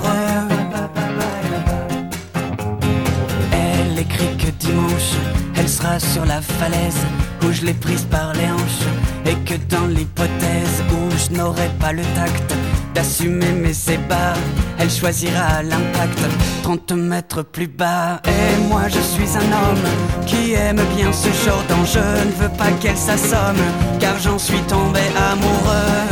[5.68, 7.02] Elle sera sur la falaise
[7.44, 8.88] où je l'ai prise par les hanches.
[9.26, 12.54] Et que dans l'hypothèse où je n'aurai pas le tact
[12.96, 14.40] d'assumer mes ébats,
[14.80, 16.20] elle choisira l'impact
[16.64, 18.22] 30 mètres plus bas.
[18.24, 19.88] Et moi je suis un homme
[20.26, 22.00] qui aime bien ce genre d'enjeu.
[22.26, 23.64] Ne veux pas qu'elle s'assomme,
[24.00, 25.02] car j'en suis tombé
[25.32, 26.08] amoureux.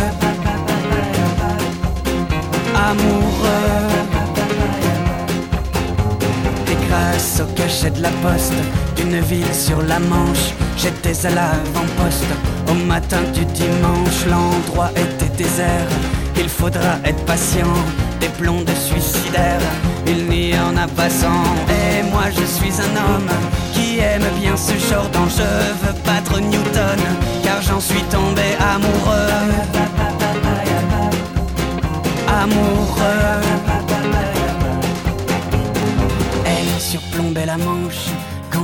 [2.90, 3.88] Amoureux.
[6.72, 8.54] Et grâce au cachet de la poste
[9.06, 12.26] d'une ville sur la Manche, j'étais à l'avant-poste.
[12.70, 15.90] Au matin du dimanche, l'endroit était désert.
[16.38, 17.74] Il faudra être patient,
[18.20, 19.62] des blondes suicidaires.
[20.08, 21.44] Il n'y en a pas cent.
[21.70, 23.30] Et moi je suis un homme
[23.74, 25.56] qui aime bien ce genre d'enjeu.
[25.82, 27.00] Veux battre Newton,
[27.44, 29.32] car j'en suis tombé amoureux.
[32.28, 33.42] Amoureux.
[36.46, 38.10] Elle surplombait la manche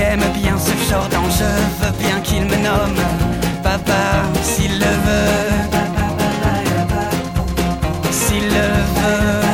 [0.00, 1.44] aime bien ce genre d'enjeu.
[1.80, 2.98] Veux bien qu'il me nomme
[3.62, 5.68] papa s'il le veut.
[8.10, 9.48] S'il le veut.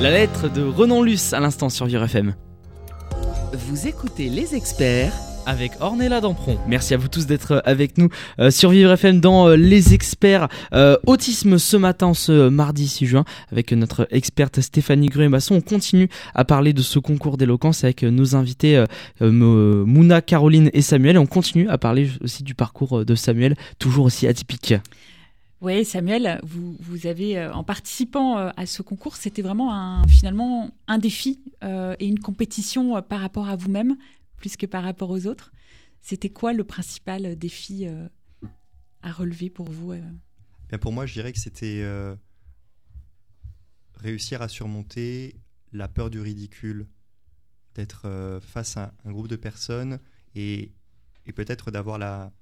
[0.00, 2.34] La lettre de Renan Luce à l'instant sur Vivre FM.
[3.80, 5.12] Vous écoutez les experts
[5.46, 6.58] avec Ornella Dampron.
[6.66, 8.08] Merci à vous tous d'être avec nous
[8.40, 13.06] euh, sur Vivre FM dans euh, Les Experts euh, Autisme ce matin, ce mardi 6
[13.06, 15.54] juin, avec notre experte Stéphanie Gruet-Masson.
[15.54, 18.86] On continue à parler de ce concours d'éloquence avec nos invités euh,
[19.22, 21.14] euh, Mo- Mouna, Caroline et Samuel.
[21.14, 24.74] Et on continue à parler aussi du parcours de Samuel, toujours aussi atypique.
[25.60, 30.06] Oui, Samuel, vous, vous avez, euh, en participant euh, à ce concours, c'était vraiment un,
[30.06, 33.96] finalement un défi euh, et une compétition par rapport à vous-même,
[34.36, 35.52] plus que par rapport aux autres.
[36.00, 37.86] C'était quoi le principal défi
[39.02, 39.94] à relever pour vous
[40.68, 41.84] Bien, pour moi, je dirais que c'était
[43.96, 45.40] réussir à surmonter
[45.72, 46.86] la peur du ridicule,
[47.74, 49.98] d'être face à un groupe de personnes
[50.36, 50.72] et,
[51.26, 52.32] et peut-être d'avoir la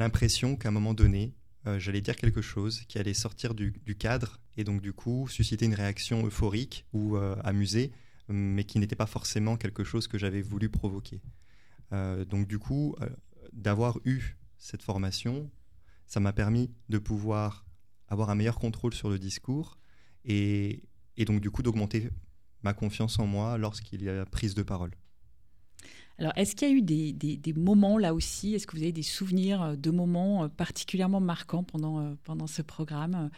[0.00, 1.34] l'impression qu'à un moment donné,
[1.66, 5.66] euh, j'allais dire quelque chose qui allait sortir du, cadre et donc du coup susciter
[5.66, 7.92] une réaction euphorique ou euh, amusée,
[8.28, 11.20] mais qui n'était pas forcément quelque chose que j'avais voulu provoquer.
[11.92, 12.96] Euh, donc du coup,
[13.52, 15.50] d'avoir eu cette formation,
[16.06, 17.66] ça m'a permis de pouvoir
[18.08, 19.78] avoir un meilleur contrôle sur le discours
[20.24, 20.82] et,
[21.16, 22.08] et donc du coup d'augmenter
[22.62, 24.92] ma confiance en moi lorsqu'il y a prise de parole.
[26.20, 28.92] Alors, est-ce qu'il y a eu des, des- moments là aussi Est-ce que vous avez
[28.92, 33.30] des souvenirs euh, de moments euh, particulièrement marquants pendant, euh, pendant ce programme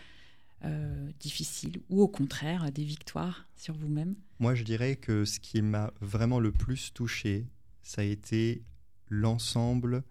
[0.64, 4.16] euh, difficile ou au contraire des victoires sur vous-même?
[4.40, 7.46] Moi, je dirais que ce qui m'a vraiment le plus touché,
[7.84, 8.64] ça a été
[9.08, 10.02] l'ensemble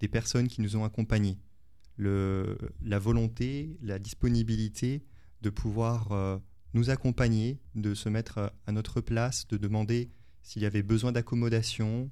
[0.00, 1.38] des personnes qui nous ont accompagnés.
[1.98, 5.04] Le, la volonté, la disponibilité
[5.42, 6.40] de pouvoir
[6.74, 10.10] nous accompagner, de se mettre à notre place, de demander
[10.46, 12.08] s'il y avait besoin d'accommodation.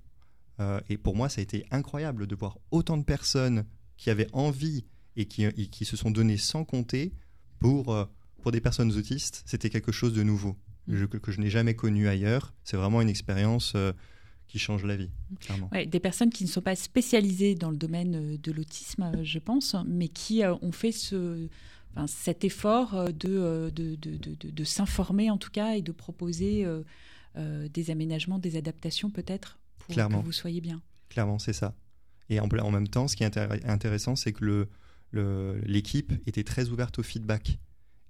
[0.58, 3.64] Euh, et pour moi, ça a été incroyable de voir autant de personnes
[3.96, 4.84] qui avaient envie
[5.16, 7.12] et qui, et qui se sont données sans compter
[7.60, 8.04] pour, euh,
[8.42, 9.44] pour des personnes autistes.
[9.46, 10.56] C'était quelque chose de nouveau
[10.88, 12.54] je- que, que je n'ai jamais connu ailleurs.
[12.64, 13.92] C'est vraiment une expérience euh,
[14.48, 15.68] qui change la vie, clairement.
[15.72, 19.76] Ouais, Des personnes qui ne sont pas spécialisées dans le domaine de l'autisme, je pense,
[19.86, 21.48] mais qui ont fait ce,
[21.92, 24.18] enfin, cet effort de, de, de,
[24.50, 26.66] de, s'informer en tout cas et de proposer
[27.36, 30.20] des aménagements, des adaptations peut-être pour Clairement.
[30.20, 30.80] que vous soyez bien.
[31.08, 31.74] Clairement, c'est ça.
[32.30, 34.68] Et en, en même temps, ce qui est intér- intéressant, c'est que le-
[35.10, 37.58] le- l'équipe était très ouverte au feedback.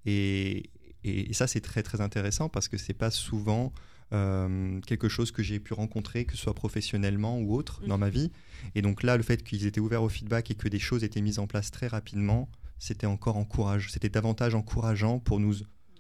[0.07, 0.71] Et,
[1.03, 3.73] et ça, c'est très très intéressant parce que c'est pas souvent
[4.13, 8.11] euh, quelque chose que j'ai pu rencontrer, que ce soit professionnellement ou autre, dans ma
[8.11, 8.31] vie.
[8.75, 11.23] Et donc là, le fait qu'ils étaient ouverts au feedback et que des choses étaient
[11.23, 13.89] mises en place très rapidement, c'était encore encourageant.
[13.91, 15.55] C'était davantage encourageant pour nous,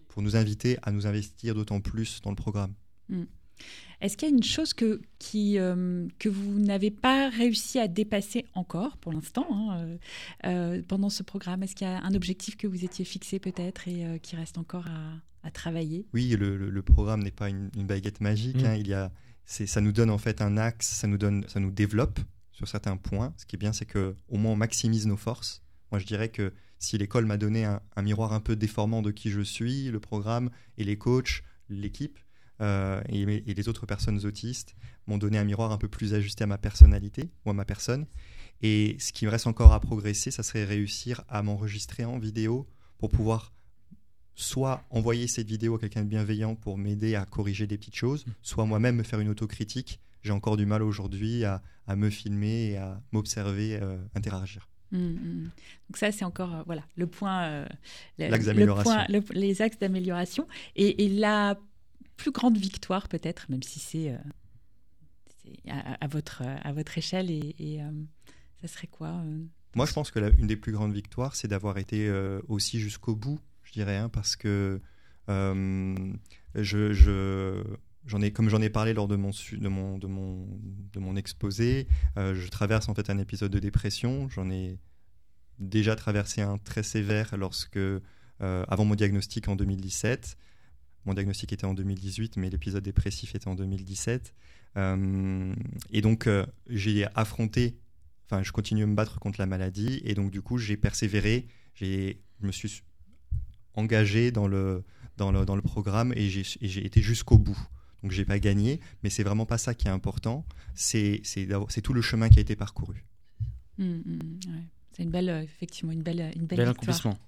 [0.08, 2.74] pour nous inviter à nous investir d'autant plus dans le programme.
[4.00, 7.88] Est-ce qu'il y a une chose que, qui, euh, que vous n'avez pas réussi à
[7.88, 9.96] dépasser encore pour l'instant hein, euh,
[10.46, 11.62] euh, pendant ce programme?
[11.62, 14.58] Est-ce qu'il y a un objectif que vous étiez fixé peut-être et euh, qui reste
[14.58, 15.12] encore à,
[15.46, 16.06] à travailler?
[16.12, 18.60] Oui, le, le- le programme n'est pas une, une baguette magique.
[18.62, 18.66] Mm.
[18.66, 19.12] hein, il y a,
[19.46, 22.18] c'est, ça nous donne en fait un axe, ça nous donne, ça nous développe
[22.50, 23.32] sur certains points.
[23.36, 25.62] Ce qui est bien, c'est que au moins on maximise nos forces.
[25.92, 29.12] Moi, je dirais que si l'école m'a donné un, un miroir un peu déformant de
[29.12, 32.18] qui je suis, le programme et les coachs, l'équipe
[32.60, 34.74] euh, et, les autres personnes autistes
[35.06, 38.06] m'ont donné un miroir un peu plus ajusté à ma personnalité ou à ma personne.
[38.62, 42.66] Et ce qui me reste encore à progresser, ça serait réussir à m'enregistrer en vidéo
[42.98, 43.52] pour pouvoir
[44.36, 48.24] soit envoyer cette vidéo à quelqu'un de bienveillant pour m'aider à corriger des petites choses,
[48.42, 50.00] soit moi-même me faire une autocritique.
[50.22, 54.68] J'ai encore du mal aujourd'hui à, à me filmer et à m'observer, euh, interagir.
[54.90, 55.42] Mm, mm.
[55.88, 57.66] Donc ça, c'est encore euh, voilà le point, euh,
[58.18, 58.92] le- L'axe le d'amélioration.
[58.92, 61.58] point- le- les axes d'amélioration et, et la
[62.16, 64.18] plus grande victoire peut-être, même si c'est euh,
[65.68, 67.90] à, votre à votre échelle et, euh,
[68.62, 71.48] ça serait quoi euh, Moi, je pense que la- une des plus grandes victoires, c'est
[71.48, 72.10] d'avoir été
[72.48, 74.80] aussi jusqu'au bout, je dirais, hein, parce que
[75.28, 77.64] je, je-
[78.06, 80.46] j'en ai, comme j'en ai parlé lors de mon, de mon, de mon,
[80.92, 84.28] de mon exposé, je traverse en fait un épisode de dépression.
[84.28, 84.78] J'en ai
[85.58, 87.78] déjà traversé un très sévère lorsque,
[88.40, 90.36] avant mon diagnostic en 2017.
[91.06, 94.34] Mon diagnostic était en 2018, mais l'épisode dépressif était en 2017.
[94.76, 95.54] Euh,
[95.90, 97.76] et donc, euh, j'ai affronté
[98.26, 101.46] enfin, je continue à me battre contre la maladie et donc du coup j'ai persévéré,
[101.74, 102.82] j'ai, je me suis
[103.74, 104.82] engagé dans le,
[105.16, 107.58] dans le, dans le programme et j'ai, été jusqu'au bout.
[108.02, 111.70] Donc j'ai pas gagné, mais c'est vraiment pas ça qui est important, c'est, c'est, d'avoir-
[111.70, 113.04] c'est tout le chemin qui a été parcouru.
[113.78, 114.62] Mm, mm, ouais.
[114.92, 116.70] C'est une belle, euh, effectivement, une belle, une belle Bel victoire.
[116.70, 117.18] accomplissement.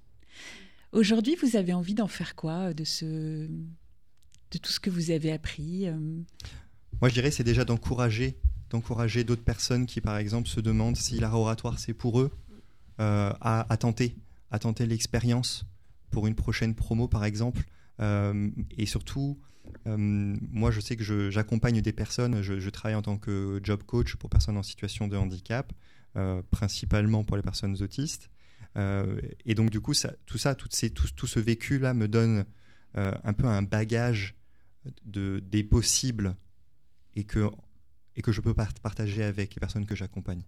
[0.92, 5.10] Aujourd'hui, vous avez envie d'en faire quoi euh, de ce, de tout ce que vous
[5.10, 5.98] avez appris euh,
[7.00, 8.38] Moi je dirais c'est déjà d'encourager,
[8.70, 12.30] d'encourager d'autres personnes qui par exemple se demandent si l'art oratoire c'est pour eux,
[13.00, 14.16] euh, à, tenter,
[14.50, 15.64] à tenter l'expérience
[16.10, 17.64] pour une prochaine promo par exemple.
[17.98, 19.38] Et surtout,
[19.86, 24.28] moi je sais que j'accompagne des personnes, je, travaille en tant que job coach pour
[24.28, 25.72] personnes en situation de handicap,
[26.50, 28.30] principalement pour les personnes autistes.
[28.76, 29.92] Euh, et donc du coup,
[30.26, 32.44] tout ça, toutes ces, tout, tout ce vécu-là me donne
[32.96, 34.34] euh, un peu un bagage
[35.04, 36.36] de, des possibles
[37.14, 37.48] et que,
[38.16, 40.42] et que je peux part- partager avec les personnes que j'accompagne.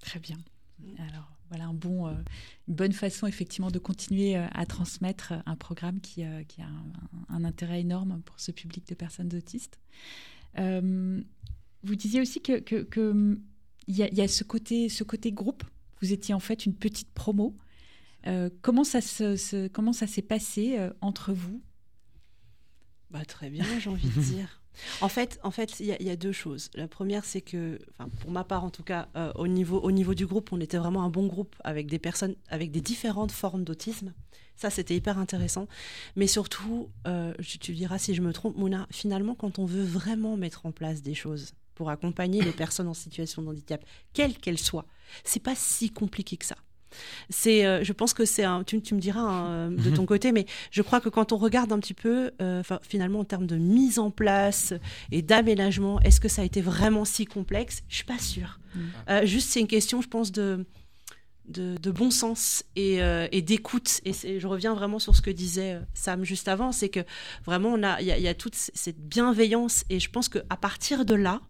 [0.00, 0.38] Très bien.
[0.98, 2.14] Alors, voilà un bon, euh,
[2.68, 6.42] une bonne façon effectivement de continuer à transmettre un programme qui, a
[7.28, 9.78] un, intérêt énorme pour ce public de personnes autistes.
[10.56, 13.40] Vous disiez aussi que, que, que, hum,
[13.86, 15.64] y a, y a ce côté, ce côté groupe.
[16.00, 17.56] Vous étiez en fait une petite promo.
[18.26, 21.62] Euh, comment ça se, se- comment ça s'est passé euh, entre vous?
[23.10, 24.60] Bah, très bien, j'ai envie de dire.
[25.00, 26.70] En fait, en fait, il y, a- il y a deux choses.
[26.74, 27.80] La première, c'est que,
[28.20, 30.78] pour ma part en tout cas, euh, au niveau, au niveau du groupe, on était
[30.78, 34.14] vraiment un bon groupe avec des personnes avec des différentes formes d'autisme.
[34.54, 35.66] Ça, c'était hyper intéressant.
[36.14, 36.90] Mais surtout,
[37.40, 40.70] tu, tu diras si je me trompe, Mouna, finalement, quand on veut vraiment mettre en
[40.70, 43.80] place des choses pour accompagner les personnes en situation de handicap,
[44.12, 44.84] quelles qu'elles soient,
[45.22, 46.56] c'est pas si compliqué que ça.
[47.30, 48.64] C'est, euh, je pense que c'est un.
[48.64, 51.70] Tu, tu me diras hein, de ton côté, mais je crois que quand on regarde
[51.70, 54.72] un petit peu, euh, finalement en termes de mise en place
[55.12, 57.82] et d'aménagement, est-ce que ça a été vraiment si complexe?
[57.88, 58.58] Je suis pas sûre.
[59.10, 60.66] Euh, juste, c'est une question, je pense, de
[61.46, 64.02] de, de bon sens et, euh, et d'écoute.
[64.04, 67.00] Et je reviens vraiment sur ce que disait euh, Sam juste avant, c'est que
[67.46, 70.58] vraiment a, il y, a- y a toute cette bienveillance et je pense que à
[70.58, 71.40] partir de là,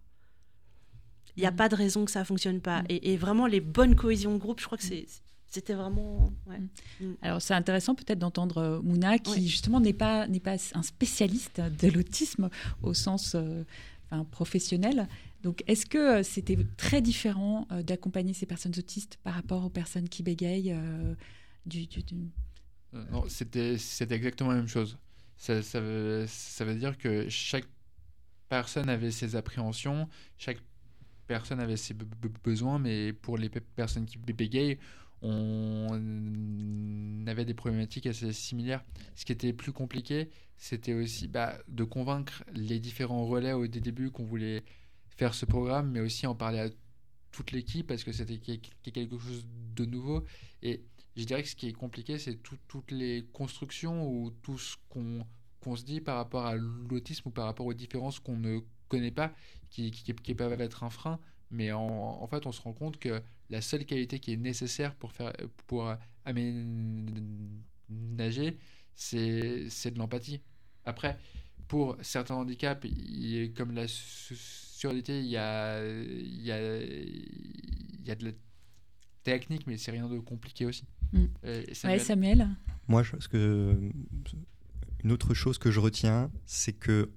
[1.38, 1.56] il n'y a Mhm.
[1.56, 2.80] pas de raison que ça fonctionne pas.
[2.82, 2.86] Mhm.
[2.90, 5.06] Et, et vraiment les bonnes cohésions de groupe, je crois que c'est
[5.50, 6.30] c'était vraiment.
[6.46, 6.60] ouais.
[7.22, 9.48] Alors c'est intéressant peut-être d'entendre euh, Mouna qui Oui.
[9.48, 12.50] justement n'est pas n'est pas un spécialiste de l'autisme
[12.82, 13.64] au sens euh,
[14.10, 15.08] enfin, professionnel.
[15.42, 19.70] Donc est-ce que euh, c'était très différent euh, d'accompagner ces personnes autistes par rapport aux
[19.70, 21.14] personnes qui bégayent euh,
[21.64, 22.28] du, du- du-
[23.12, 24.98] Non, c'était c'était exactement la même chose.
[25.36, 27.66] Ça, ça veut, ça veut dire que chaque
[28.50, 30.58] personne avait ses appréhensions, chaque
[31.28, 34.78] personne avait ses be- be- besoins, mais pour les pe- personnes qui bé- bégayent,
[35.22, 35.88] on
[37.26, 38.84] avait des problématiques assez similaires.
[39.14, 43.80] Ce qui était plus compliqué, c'était aussi bah, de convaincre les différents relais au dé-
[43.80, 44.64] début qu'on voulait
[45.08, 46.68] faire ce programme, mais aussi en parler à
[47.30, 50.24] toute l'équipe parce que c'était que- que- quelque chose de nouveau.
[50.62, 50.82] Et
[51.16, 54.76] je dirais que ce qui est compliqué, c'est tout- toutes les constructions ou tout ce
[54.88, 59.10] qu'on se dit par rapport à l'autisme ou par rapport aux différences qu'on ne connaît
[59.10, 59.32] pas,
[59.70, 61.18] qui, qui, qui peuvent être un frein.
[61.50, 61.82] Mais en,
[62.22, 65.32] en fait, on se rend compte que la seule qualité qui est nécessaire pour, faire,
[65.66, 65.90] pour
[66.26, 67.58] aménager,
[68.94, 70.40] c'est c'est de l'empathie.
[70.84, 71.18] Après,
[71.68, 78.06] pour certains handicaps, il- comme la su- surdité, il y a, il y, a, il
[78.06, 78.32] y a de la
[79.22, 80.84] technique, mais c'est rien de compliqué aussi.
[81.12, 81.24] Mm.
[81.44, 82.48] Euh, et Ouais, Samuel Samuel
[82.88, 83.90] Moi, je, ce que,
[85.04, 87.10] une autre chose que je retiens, c'est que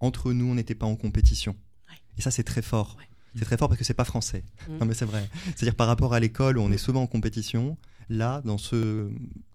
[0.00, 1.56] entre nous, on n'était pas en compétition.
[1.88, 1.96] Ouais.
[2.18, 2.96] Et ça, c'est très fort.
[2.98, 3.04] Ouais.
[3.36, 4.44] C'est très fort parce que c'est pas français.
[4.68, 4.78] Mm.
[4.78, 5.28] Non, mais c'est vrai.
[5.44, 7.76] C'est-à-dire par rapport à l'école où on est souvent en compétition,
[8.08, 9.10] là, dans ce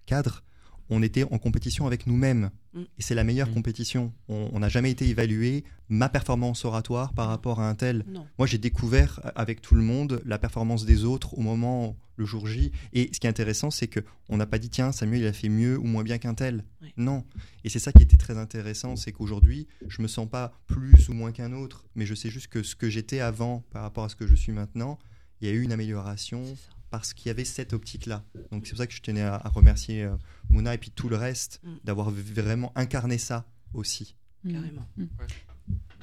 [0.06, 0.44] cadre,
[0.92, 2.52] on était en compétition avec nous-mêmes.
[2.74, 2.82] Mm.
[2.82, 3.54] Et c'est la meilleure Mm.
[3.54, 4.14] compétition.
[4.28, 8.06] On n'a jamais été évalué ma performance oratoire par rapport à un tel.
[8.08, 8.28] Non.
[8.38, 12.46] Moi, j'ai découvert avec tout le monde la performance des autres au moment, le jour
[12.46, 12.72] J.
[12.94, 15.34] Et ce qui est intéressant, c'est que on n'a pas dit tiens, Samuel, il a
[15.34, 16.64] fait mieux ou moins bien qu'un tel.
[16.82, 16.94] Oui.
[16.98, 17.24] Non.
[17.64, 21.14] Et c'est ça qui était très intéressant, c'est qu'aujourd'hui, je me sens pas plus ou
[21.14, 24.10] moins qu'un autre, mais je sais juste que ce que j'étais avant par rapport à
[24.10, 25.00] ce que je suis maintenant,
[25.42, 26.44] il y a eu une amélioration
[26.92, 28.24] parce qu'il y avait cette optique-là.
[28.52, 30.12] Donc c'est pour ça que je tenais à, à remercier euh,
[30.52, 31.76] Mouna et puis tout le reste Mm.
[31.84, 34.16] d'avoir vraiment incarné ça aussi.
[34.44, 34.52] Mm.
[34.54, 34.88] Carrément.
[34.98, 35.06] Mm.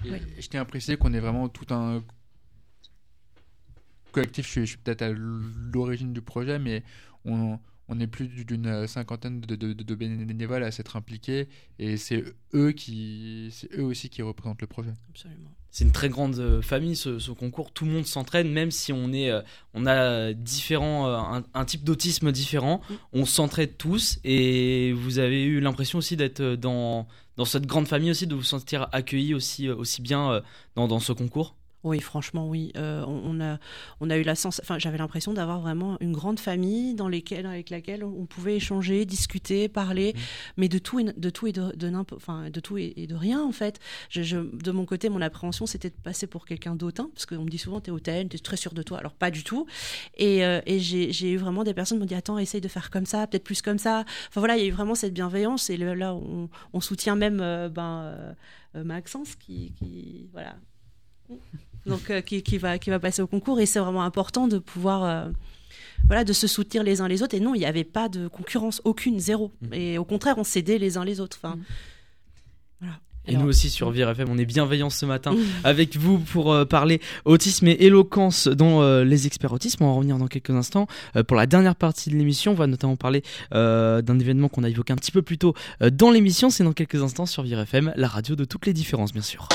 [0.04, 0.22] Ouais.
[0.38, 2.02] Je tiens à préciser qu'on est vraiment tout un
[4.12, 4.46] collectif.
[4.54, 6.82] Je suis, peut-être à l'origine du projet, mais
[7.24, 12.24] on, on est plus d'une cinquantaine de, de- de bénévoles à s'être impliqués, et c'est
[12.54, 14.92] eux qui, c'est eux aussi qui représentent le projet.
[15.10, 15.50] Absolument.
[15.70, 17.70] C'est une très grande euh, famille ce, ce concours.
[17.72, 19.42] Tout le monde s'entraîne, même si on est, euh,
[19.74, 22.80] on a différents, euh, un, un type d'autisme différent.
[22.88, 22.94] Mm.
[23.12, 27.06] On s'entraide tous et vous avez eu l'impression aussi d'être dans
[27.36, 30.42] dans cette grande famille aussi, de vous sentir accueilli aussi aussi bien
[30.74, 31.54] dans, dans ce concours.
[31.84, 32.72] Oui, franchement, oui.
[32.76, 33.58] Euh, on, on a,
[34.00, 34.60] on a eu la sens.
[34.62, 39.04] Enfin, j'avais l'impression d'avoir vraiment une grande famille dans lesquelles, avec laquelle on pouvait échanger,
[39.04, 40.20] discuter, parler, Mhm.
[40.56, 41.72] mais de tout et de tout et de,
[42.16, 43.78] enfin, de tout et, et de rien en fait.
[44.10, 47.44] Je, je- de mon côté, mon appréhension, c'était de passer pour quelqu'un d'autant, parce qu'on
[47.44, 48.98] me dit souvent, t'es hautaine, t'es très sûr de toi.
[48.98, 49.66] Alors pas du tout.
[50.16, 52.90] Et, euh, et j'ai eu vraiment des personnes qui m'ont dit, attends, essaye de faire
[52.90, 54.04] comme ça, peut-être plus comme ça.
[54.28, 55.70] Enfin voilà, il y a eu vraiment cette bienveillance.
[55.70, 58.34] Et le- là, on, on soutient même euh, ben,
[58.74, 60.56] Maxence qui, qui voilà
[61.88, 64.58] donc euh, qui, qui va qui va passer au concours et c'est vraiment important de
[64.58, 65.28] pouvoir euh,
[66.06, 68.28] voilà de se soutenir les uns les autres et non il n'y avait pas de
[68.28, 69.74] concurrence aucune zéro Mhm.
[69.74, 72.88] et au contraire on s'aidait les uns les autres enfin Mhm.
[73.26, 75.44] Et Alors- nous aussi sur Vire FM, on est bienveillants ce matin Mhm.
[75.64, 79.82] avec vous pour euh, parler autisme et éloquence dans euh, les experts autisme.
[79.82, 80.86] On va en revenir dans quelques instants.
[81.14, 84.70] Euh, pour la dernière partie de l'émission, on va notamment parler d'un événement qu'on a
[84.70, 85.52] évoqué un petit peu plus tôt
[85.92, 86.48] dans l'émission.
[86.48, 89.46] C'est dans quelques instants sur Vire FM, la radio de toutes les différences, bien sûr.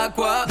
[0.00, 0.49] À quoi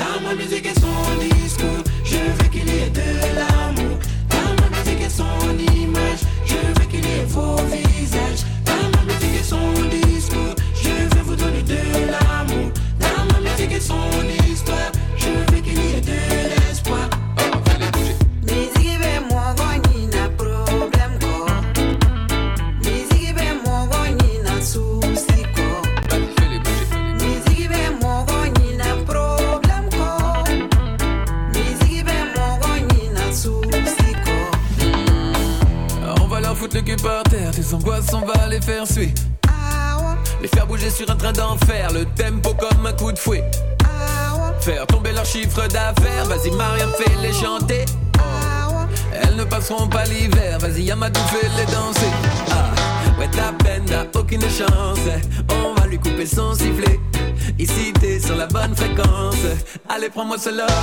[60.48, 60.79] allez prends-moi cela.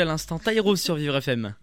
[0.00, 1.54] À l'instant Tyro sur Vivre FM.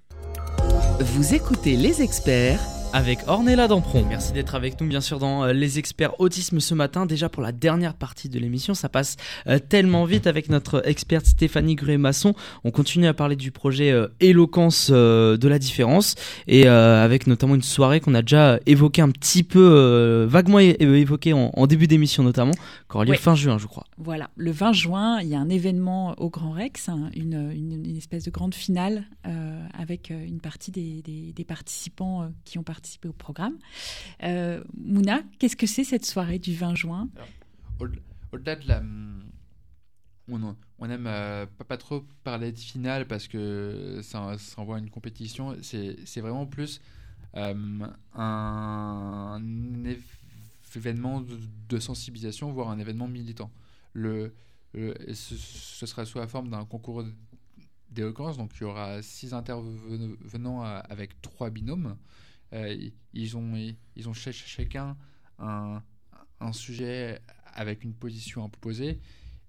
[1.00, 2.60] Vous écoutez les experts
[2.94, 4.06] Avec Ornella Dampron.
[4.10, 7.06] Merci d'être avec nous, bien sûr, dans euh, Les Experts Autisme ce matin.
[7.06, 9.16] Déjà pour la dernière partie de l'émission, ça passe
[9.48, 12.34] euh, tellement vite avec notre experte Stéphanie Gruet-Masson.
[12.66, 16.16] On continue à parler du projet euh, Éloquence de la différence
[16.48, 21.32] et avec notamment une soirée qu'on a déjà évoqué un petit peu, vaguement é- évoqué
[21.34, 23.18] en, début d'émission notamment, qui aura lieu Ouais.
[23.18, 23.86] fin juin, je crois.
[23.98, 27.86] Voilà, le 20 juin, il y a un événement au Grand Rex, hein, une, une-
[27.86, 32.64] une espèce de grande finale euh, avec une partie des, des- des participants qui ont
[32.64, 33.58] participé au programme.
[34.24, 37.10] Euh, Mouna, qu'est-ce que c'est cette soirée du 20 juin?
[37.80, 37.86] Au-
[38.34, 38.80] Au-delà de la.
[38.80, 39.24] hum,
[40.30, 44.90] On, on aime euh, pas, trop parler de finale parce que ça, ça envoie une
[44.90, 45.58] compétition.
[45.62, 46.80] C'est vraiment plus
[47.36, 49.40] euh, un,
[49.84, 50.00] év-
[50.76, 51.22] événement
[51.70, 53.52] de, sensibilisation, voire un événement militant.
[53.94, 54.34] Le,
[54.74, 57.04] ce, ce sera sous la forme d'un concours
[57.90, 58.38] d'éloquence.
[58.38, 61.98] Donc il y aura six intervenants avec trois binômes.
[62.54, 63.54] Euh, ils ont,
[63.96, 64.98] ils ont ch- chacun
[65.40, 65.82] un,
[66.54, 67.22] sujet
[67.54, 69.00] avec une position à proposer.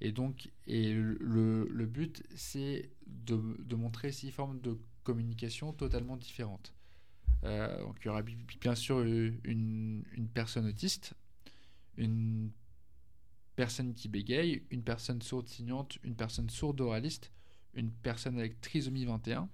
[0.01, 6.75] Et donc, et le, but, c'est de, montrer six formes de communication totalement différentes.
[7.45, 11.15] Euh, donc, il y aura bi- bien sûr une, une personne autiste,
[11.97, 12.51] une
[13.57, 17.31] personne qui bégaye, une personne sourde signante, une personne sourde oraliste,
[17.75, 19.49] une personne avec trisomie 21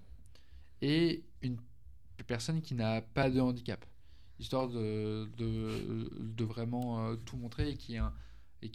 [0.82, 1.58] et une
[2.24, 3.84] personne qui n'a pas de handicap.
[4.38, 6.10] Histoire de, de,
[6.44, 8.12] vraiment euh, tout montrer et qui est un,
[8.62, 8.70] et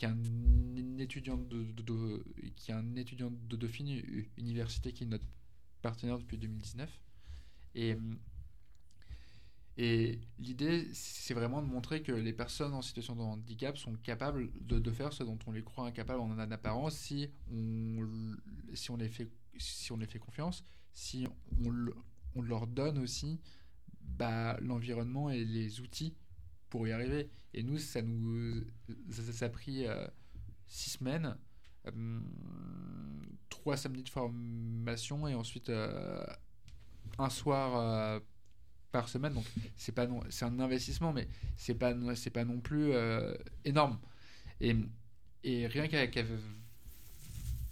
[1.00, 2.24] étudiant de, de- de-
[2.56, 4.02] qui un étudiant de Dauphine
[4.38, 5.28] Université qui est notre
[5.82, 7.00] partenaire depuis 2019
[7.76, 7.98] et
[9.78, 14.52] et l'idée c'est vraiment de montrer que les personnes en situation de handicap sont capables
[14.62, 18.36] de, de faire ce dont on les croit incapables en apparence si on
[18.76, 20.64] si on les fait si on les fait confiance
[20.94, 21.26] si
[21.66, 21.96] on, le-
[22.36, 23.40] on leur donne aussi
[24.02, 26.16] bah, l'environnement et les outils
[26.70, 27.30] pour y arriver.
[27.54, 28.64] Et nous, ça nous
[29.10, 30.08] ça, a pris euh,
[30.68, 31.38] six semaines,
[31.88, 32.20] euh,
[33.50, 36.26] trois samedis de formation et ensuite euh,
[37.20, 38.22] un soir
[38.92, 39.34] par semaine.
[39.34, 41.28] Donc c'est pas c'est un investissement, mais
[41.58, 42.94] c'est pas c'est pas non plus
[43.66, 44.00] énorme.
[44.60, 44.76] Et,
[45.44, 46.18] et rien qu'avec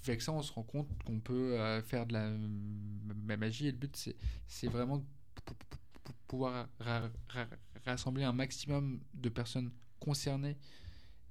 [0.09, 2.31] avec ça, on se rend compte qu'on peut euh, faire de la
[3.37, 3.67] magie.
[3.67, 4.13] Et le but,
[4.47, 5.03] c'est vraiment de
[5.45, 7.47] pou- pou- pou- pouvoir ra- ra-
[7.85, 10.57] rassembler un maximum de personnes concernées,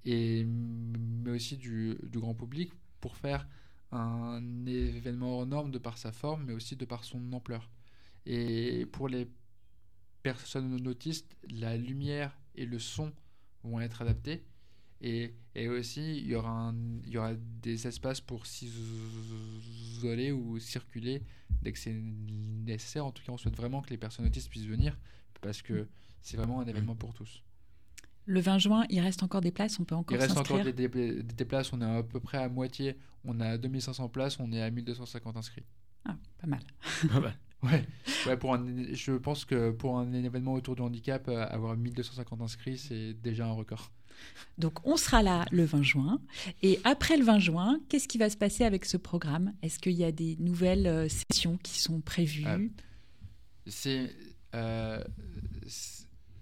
[0.04, 3.46] et, mais aussi du, du grand public, pour faire
[3.92, 7.68] un événement hors norme de par sa forme, mais aussi de par son ampleur.
[8.26, 9.28] Et pour les
[10.22, 13.12] personnes autistes, la lumière et le son
[13.64, 14.44] vont être adaptés.
[15.03, 20.59] Et, et aussi, il y, aura un- il y aura des espaces pour s'isoler ou
[20.59, 21.22] circuler
[21.62, 23.07] dès que c'est nécessaire.
[23.07, 24.96] En tout cas, on souhaite vraiment que les personnes autistes puissent venir
[25.40, 25.88] parce que
[26.22, 27.42] c'est vraiment un événement pour tous.
[28.26, 30.88] Le 20 juin, il reste encore des places, on peut encore Il reste encore des,
[30.88, 34.53] des- des places, on est à peu près à moitié, on a 2500 places, on
[34.53, 35.64] est à 1250 inscrits.
[36.05, 36.61] Ah, pas mal.
[37.62, 37.84] Ouais,
[38.26, 42.40] ouais pour un, je pense que pour un événement autour du handicap, euh, avoir 1250
[42.40, 43.90] inscrits, c'est déjà un record.
[44.58, 46.20] Donc on sera là le 20 juin.
[46.62, 49.54] Et après le 20 juin, qu'est-ce qui va se passer avec ce programme?
[49.62, 52.46] Est-ce qu'il y a des nouvelles euh, sessions qui sont prévues?
[52.46, 52.68] Euh,
[53.66, 54.11] C'est
[54.54, 55.02] euh,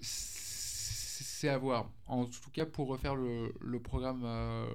[0.01, 1.91] c'est- à voir.
[2.07, 4.67] En tout cas, pour refaire le, le programme euh,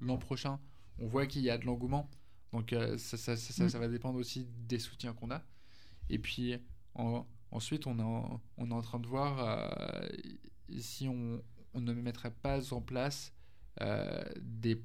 [0.00, 0.58] l'an prochain,
[0.98, 2.10] on voit qu'il y a de l'engouement.
[2.52, 3.68] Donc ça, ça- ça- ça- Mm.
[3.70, 5.42] ça va dépendre aussi des soutiens qu'on a.
[6.10, 6.56] Et puis
[6.94, 8.02] en- ensuite, on est,
[8.72, 10.08] en, train de voir euh,
[10.78, 11.42] si on,
[11.74, 13.32] ne mettrait pas en place
[13.80, 14.80] euh, des,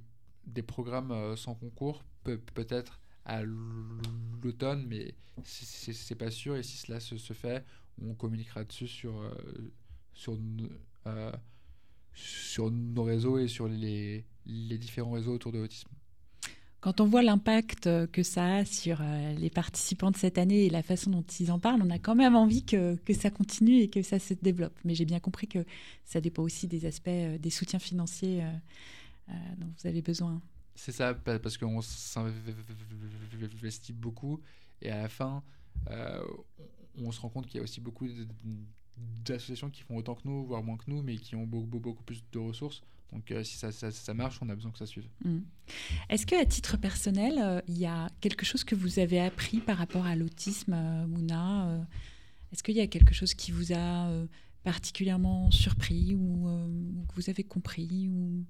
[0.63, 5.13] programmes euh, sans concours, peut- peut-être à l'automne, mais
[5.43, 6.55] c'est- pas sûr.
[6.55, 7.65] Et si cela se, fait,
[8.01, 9.21] on communiquera dessus sur,
[12.13, 15.89] sur nos réseaux et sur les, les différents réseaux autour de l'autisme.
[16.81, 20.65] Quand on voit l'impact euh, que ça a sur euh, les participants de cette année
[20.65, 23.79] et la façon dont ils en parlent, on a quand même envie que, ça continue
[23.79, 24.77] et que ça se développe.
[24.85, 25.65] Mais j'ai bien compris que
[26.05, 28.43] ça dépend aussi des aspects, euh, des soutiens financiers
[29.57, 30.41] dont vous avez besoin.
[30.73, 34.39] C'est ça, pa- parce qu'on s'investit beaucoup
[34.81, 35.43] et à la fin,
[36.97, 38.07] on se rend compte qu'il y a aussi beaucoup
[39.23, 42.23] d'associations qui font autant que nous, voire moins que nous, mais qui ont beaucoup plus
[42.31, 42.81] de ressources.
[43.11, 45.07] Donc euh, si ça, ça- ça marche, on a besoin que ça suive.
[45.25, 45.39] Mm.
[46.09, 49.59] Est-ce que à titre personnel, euh, il y a quelque chose que vous avez appris
[49.59, 51.85] par rapport à l'autisme, euh, Mouna
[52.51, 54.27] Est-ce qu'il y a quelque chose qui vous a euh,
[54.63, 56.67] particulièrement surpris ou, euh,
[57.07, 58.45] que vous avez compris ou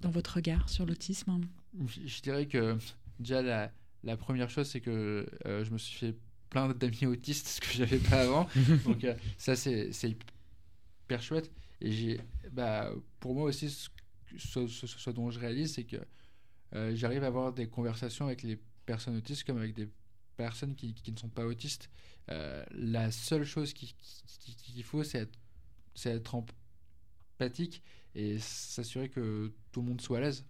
[0.00, 1.40] dans votre regard sur l'autisme?
[1.86, 2.76] Je je dirais que
[3.18, 3.72] déjà la,
[4.04, 6.16] la première chose, c'est que euh, je me suis fait
[6.50, 8.46] plein d'amis autistes, ce que j'avais pas avant.
[8.84, 10.10] Donc euh, ça, c'est c'est
[11.06, 11.50] hyper chouette.
[11.84, 12.18] Et
[12.52, 13.88] bah, pour moi aussi, ce,
[14.38, 15.96] ce- ce- ce dont je réalise, c'est que
[16.74, 19.88] euh, j'arrive à avoir des conversations avec les personnes autistes comme avec des
[20.36, 21.90] personnes qui, qui ne sont pas autistes.
[22.30, 25.38] Euh, la seule chose qui- qui- qui- qu'il faut, c'est être,
[26.06, 27.82] être empathique
[28.14, 30.44] et s'assurer que tout le monde soit à l'aise.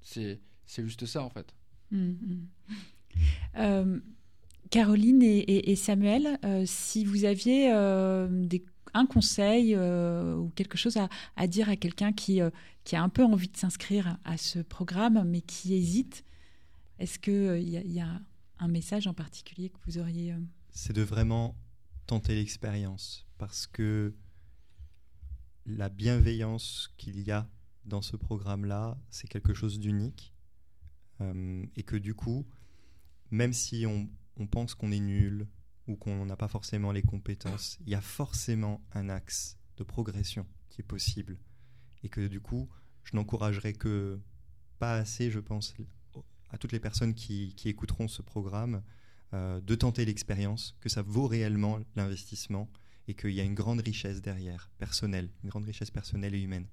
[0.00, 0.40] C'est
[0.78, 1.54] juste ça, en fait.
[1.90, 2.46] Mm, mm.
[3.56, 4.00] Euh,
[4.70, 7.68] Caroline et, et- Samuel, si vous aviez
[8.30, 8.64] des-
[8.94, 10.96] un conseil euh, ou quelque chose
[11.36, 12.50] à, dire à quelqu'un qui, euh,
[12.84, 16.24] qui a un peu envie de s'inscrire à ce programme mais qui hésite,
[16.98, 18.20] est-ce qu'il y, a- il y a
[18.58, 20.38] un message en particulier que vous auriez euh,
[20.70, 21.56] c'est de vraiment
[22.06, 24.14] tenter l'expérience parce que
[25.66, 27.48] la bienveillance qu'il y a
[27.84, 30.32] dans ce programme-là, c'est quelque chose d'unique
[31.20, 32.44] Euh, et que du coup,
[33.30, 35.46] même si on pense qu'on est nul
[35.86, 40.46] ou qu'on n'a pas forcément les compétences, il y a forcément un axe de progression
[40.68, 41.38] qui est possible
[42.02, 42.68] et que du coup,
[43.04, 44.20] je n'encouragerai que
[44.78, 45.74] pas assez, je pense,
[46.50, 48.82] à toutes les personnes qui, qui écouteront ce programme
[49.34, 52.68] euh, de tenter l'expérience, que ça vaut réellement l'investissement
[53.08, 56.66] et qu'il y a une grande richesse derrière, personnelle, une grande richesse personnelle et humaine.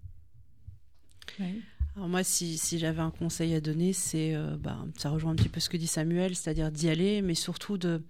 [1.96, 5.36] Alors moi, si, si j'avais un conseil à donner, c'est, euh, bah, ça rejoint un
[5.36, 8.04] petit peu ce que dit Samuel, c'est-à-dire d'y aller, mais surtout de,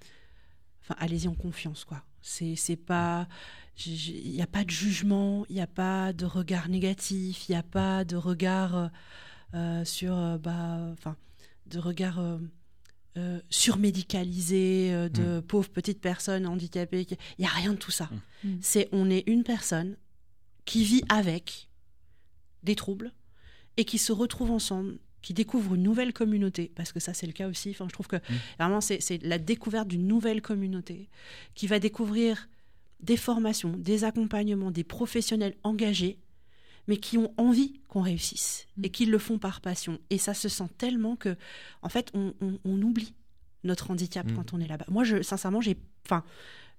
[0.82, 2.04] enfin, allez-y en confiance, quoi.
[2.22, 3.28] C'est, c'est pas,
[3.86, 7.58] il n'y a pas de jugement, il n'y a pas de regard négatif, il n'y
[7.58, 8.88] a pas de regard euh,
[9.54, 11.16] euh, sur, euh, bah, enfin,
[11.68, 12.38] de regard euh,
[13.18, 17.08] euh, surmédicalisé euh, de pauvres petites personnes handicapées.
[17.10, 18.10] Il n'y a rien de tout ça.
[18.44, 18.58] Mm.
[18.62, 19.96] C'est, on est une personne
[20.66, 21.70] qui vit avec
[22.64, 23.12] des troubles
[23.78, 27.34] et qui se retrouvent ensemble, qui découvrent une nouvelle communauté, parce que ça c'est le
[27.34, 28.18] cas aussi, enfin, je trouve que
[28.58, 31.10] vraiment c'est c'est la découverte d'une nouvelle communauté,
[31.56, 32.48] qui va découvrir
[33.02, 36.20] des formations, des accompagnements, des professionnels engagés,
[36.88, 40.00] mais qui ont envie qu'on réussisse et qui le font par passion.
[40.10, 41.36] Et ça se sent tellement que,
[41.82, 43.14] en fait, on, on- on oublie
[43.64, 44.36] notre handicap Mm.
[44.36, 44.86] quand on est là-bas.
[44.90, 46.24] Moi, je, sincèrement, j'ai, enfin,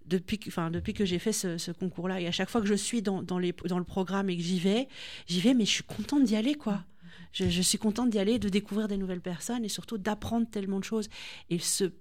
[0.07, 2.67] depuis, que- enfin, depuis que j'ai fait ce, ce concours-là, et à chaque fois que
[2.67, 4.89] je suis dans, dans, les, dans le programme et que j'y vais,
[5.27, 6.85] j'y vais, mais je suis contente d'y aller, quoi.
[7.33, 10.79] Je, je suis contente d'y aller, de découvrir des nouvelles personnes et surtout d'apprendre tellement
[10.81, 11.09] de choses.
[11.49, 11.93] Et ce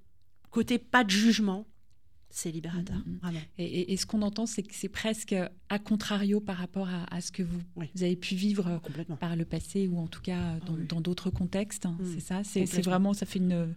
[0.50, 1.68] côté pas de jugement,
[2.32, 3.18] c'est libérateur, Mhm.
[3.22, 3.40] vraiment.
[3.58, 5.34] Et, et- et ce qu'on entend, c'est que c'est presque
[5.70, 7.90] à contrario par rapport à, à ce que vous, Oui.
[7.96, 9.18] vous avez pu vivre Complètement.
[9.18, 10.86] par le passé ou en tout cas dans oui.
[10.88, 11.86] dans d'autres contextes.
[11.88, 12.14] hein, Mm.
[12.14, 12.44] C'est ça?
[12.44, 13.74] C'est vraiment, ça fait une,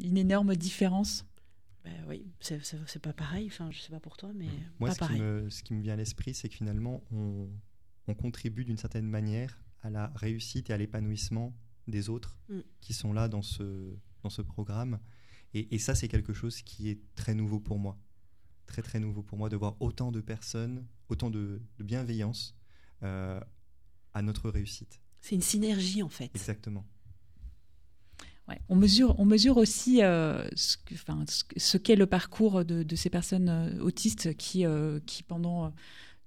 [0.00, 1.24] une énorme différence?
[1.84, 3.46] Ben oui, c'est c'est- c'est pas pareil.
[3.46, 4.46] Enfin, je sais pas pour toi, mais
[4.78, 7.48] Moi, pas ce qui, me, ce qui me vient à l'esprit, c'est que finalement, on,
[8.08, 11.54] on contribue d'une certaine manière à la réussite et à l'épanouissement
[11.86, 12.60] des autres Mm.
[12.80, 14.98] qui sont là dans ce, dans ce programme.
[15.54, 17.96] Et, et ça, c'est quelque chose qui est très nouveau pour moi.
[18.66, 22.54] Très, très nouveau pour moi de voir autant de personnes, autant de, de bienveillance
[23.02, 23.40] euh,
[24.12, 25.00] à notre réussite.
[25.20, 26.30] C'est une synergie en fait.
[26.34, 26.84] Exactement.
[28.48, 32.64] Ouais, on, mesure, on mesure aussi euh, ce enfin, ce que- ce qu'est le parcours
[32.64, 35.70] de, de ces personnes euh, autistes qui, euh, qui pendant euh,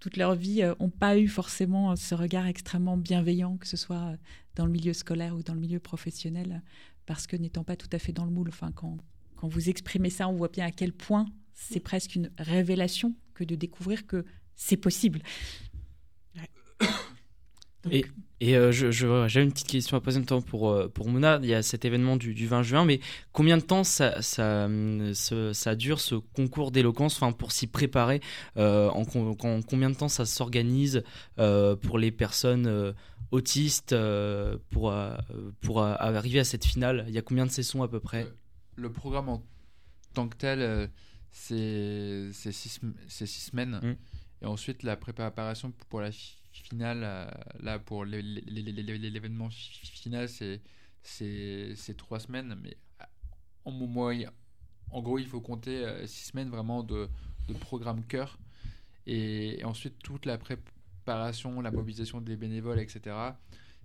[0.02, 4.18] toute leur vie, n'ont pas eu forcément ce regard extrêmement bienveillant, que ce soit
[4.56, 6.64] dans le milieu scolaire ou dans le milieu professionnel,
[7.06, 8.50] parce que n'étant pas tout à fait dans le moule.
[8.50, 8.98] Enfin, quand,
[9.36, 13.44] quand vous exprimez ça, on voit bien à quel point c'est presque une révélation que
[13.44, 14.26] de découvrir que
[14.56, 15.22] c'est possible.
[17.84, 18.06] Donc, Et-
[18.44, 21.40] Et euh, je, j'ai une petite question à poser notamment pour, euh, pour Mouna.
[21.44, 23.00] Il y a cet événement du, du 20 juin, mais
[23.34, 24.68] combien de temps ça, ça,
[25.14, 28.20] ce- ça dure ce concours d'éloquence enfin, pour s'y préparer
[28.58, 31.04] euh, en, com- en combien de temps ça s'organise
[31.38, 32.94] euh, pour les personnes euh,
[33.30, 35.16] autistes euh, pour, euh,
[35.62, 37.06] pour euh, arriver à cette finale?
[37.08, 38.24] Il y a combien de sessions à peu près?
[38.24, 38.30] Euh,
[38.76, 39.44] Le programme en
[40.16, 40.88] tant que tel, euh,
[41.32, 43.80] c'est c'est six, c'est six semaines.
[43.84, 43.96] Mm.
[44.44, 46.10] Et ensuite, la préparation pour la
[46.52, 47.30] finale, euh,
[47.60, 50.62] là, pour l'é- l'é- l'é- l'é- l'événement fi- final, c'est
[51.04, 52.56] c'est trois semaines.
[52.62, 53.06] Mais euh,
[53.66, 53.74] en,
[54.92, 57.10] en gros, il faut compter euh, six semaines vraiment de,
[57.48, 58.40] de programme cœur.
[59.08, 63.40] Et, et ensuite, toute la préparation, la mobilisation des bénévoles, etc.,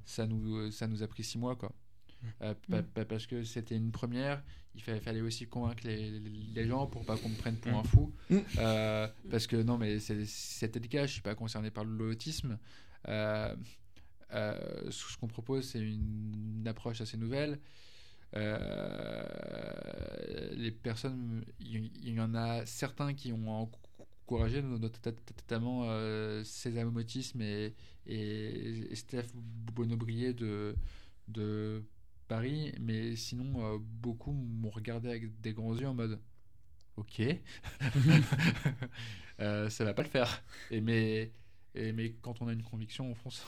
[0.07, 1.73] ça nous, ça nous a pris six mois, quoi.
[2.43, 4.43] Euh, pa- pa- parce que c'était une première,
[4.75, 7.77] il fa- fallait aussi convaincre les, les gens pour pas qu'on me prenne pour Mm.
[7.77, 8.13] un fou.
[8.31, 8.37] Mm.
[8.59, 12.59] Euh, parce que non, mais c'est c'est délicat, je suis pas concerné par l'autisme.
[13.09, 13.55] Euh,
[14.35, 17.61] euh, ce qu'on propose, c'est une, une approche assez nouvelle.
[19.47, 23.71] Euh, les personnes, il y, en a certains qui ont
[24.27, 27.75] encouragé, not- notamment euh, César Momotisme et,
[28.07, 30.75] et Steph Bonobrier de,
[31.29, 31.83] de
[32.29, 36.21] Paris, mais sinon, euh, beaucoup m'ont regardé avec des grands yeux en mode
[36.97, 37.21] Ok,
[39.41, 40.43] euh, ça va pas le faire.
[40.71, 41.33] Et mais,
[41.75, 43.45] et mais quand on a une conviction, on fonce.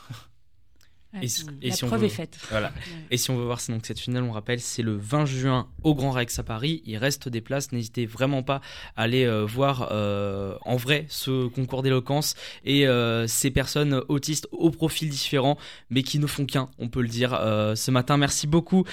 [1.15, 1.21] Ouais,
[1.63, 2.39] Et la si on preuve veut- est faite.
[2.51, 2.73] Voilà.
[3.11, 5.95] Et si on veut voir donc cette finale, on rappelle, c'est le 20 juin au
[5.95, 6.83] Grand Rex à Paris.
[6.87, 7.73] Il reste des places.
[7.73, 8.61] N'hésitez vraiment pas
[8.97, 12.35] à aller euh, voir euh, en vrai ce concours d'éloquence
[12.65, 15.59] et euh, ces personnes autistes au profil différent,
[15.91, 17.31] mais qui ne font qu'un, on peut le dire,
[17.75, 18.17] ce matin.
[18.17, 18.85] Merci beaucoup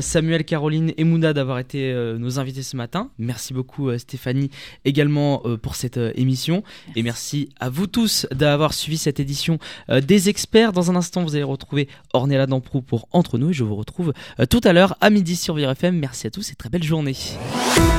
[0.00, 3.10] Samuel, Caroline et Mouna d'avoir été nos invités ce matin.
[3.18, 4.50] Merci beaucoup Stéphanie
[4.84, 6.62] également pour cette émission.
[6.94, 9.58] Et merci à vous tous d'avoir suivi cette édition
[9.88, 10.72] des experts.
[10.72, 14.12] Dans un instant, vous allez retrouver Ornella Damprou pour Entre nous et je vous retrouve
[14.40, 15.98] euh, tout à l'heure à midi sur Vire FM.
[15.98, 17.16] Merci à tous et très belle journée.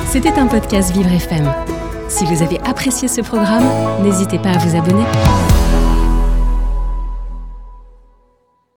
[0.06, 1.52] C'était un podcast Vivre FM.
[2.08, 3.64] Si vous avez apprécié ce programme,
[4.02, 5.04] n'hésitez pas à vous abonner.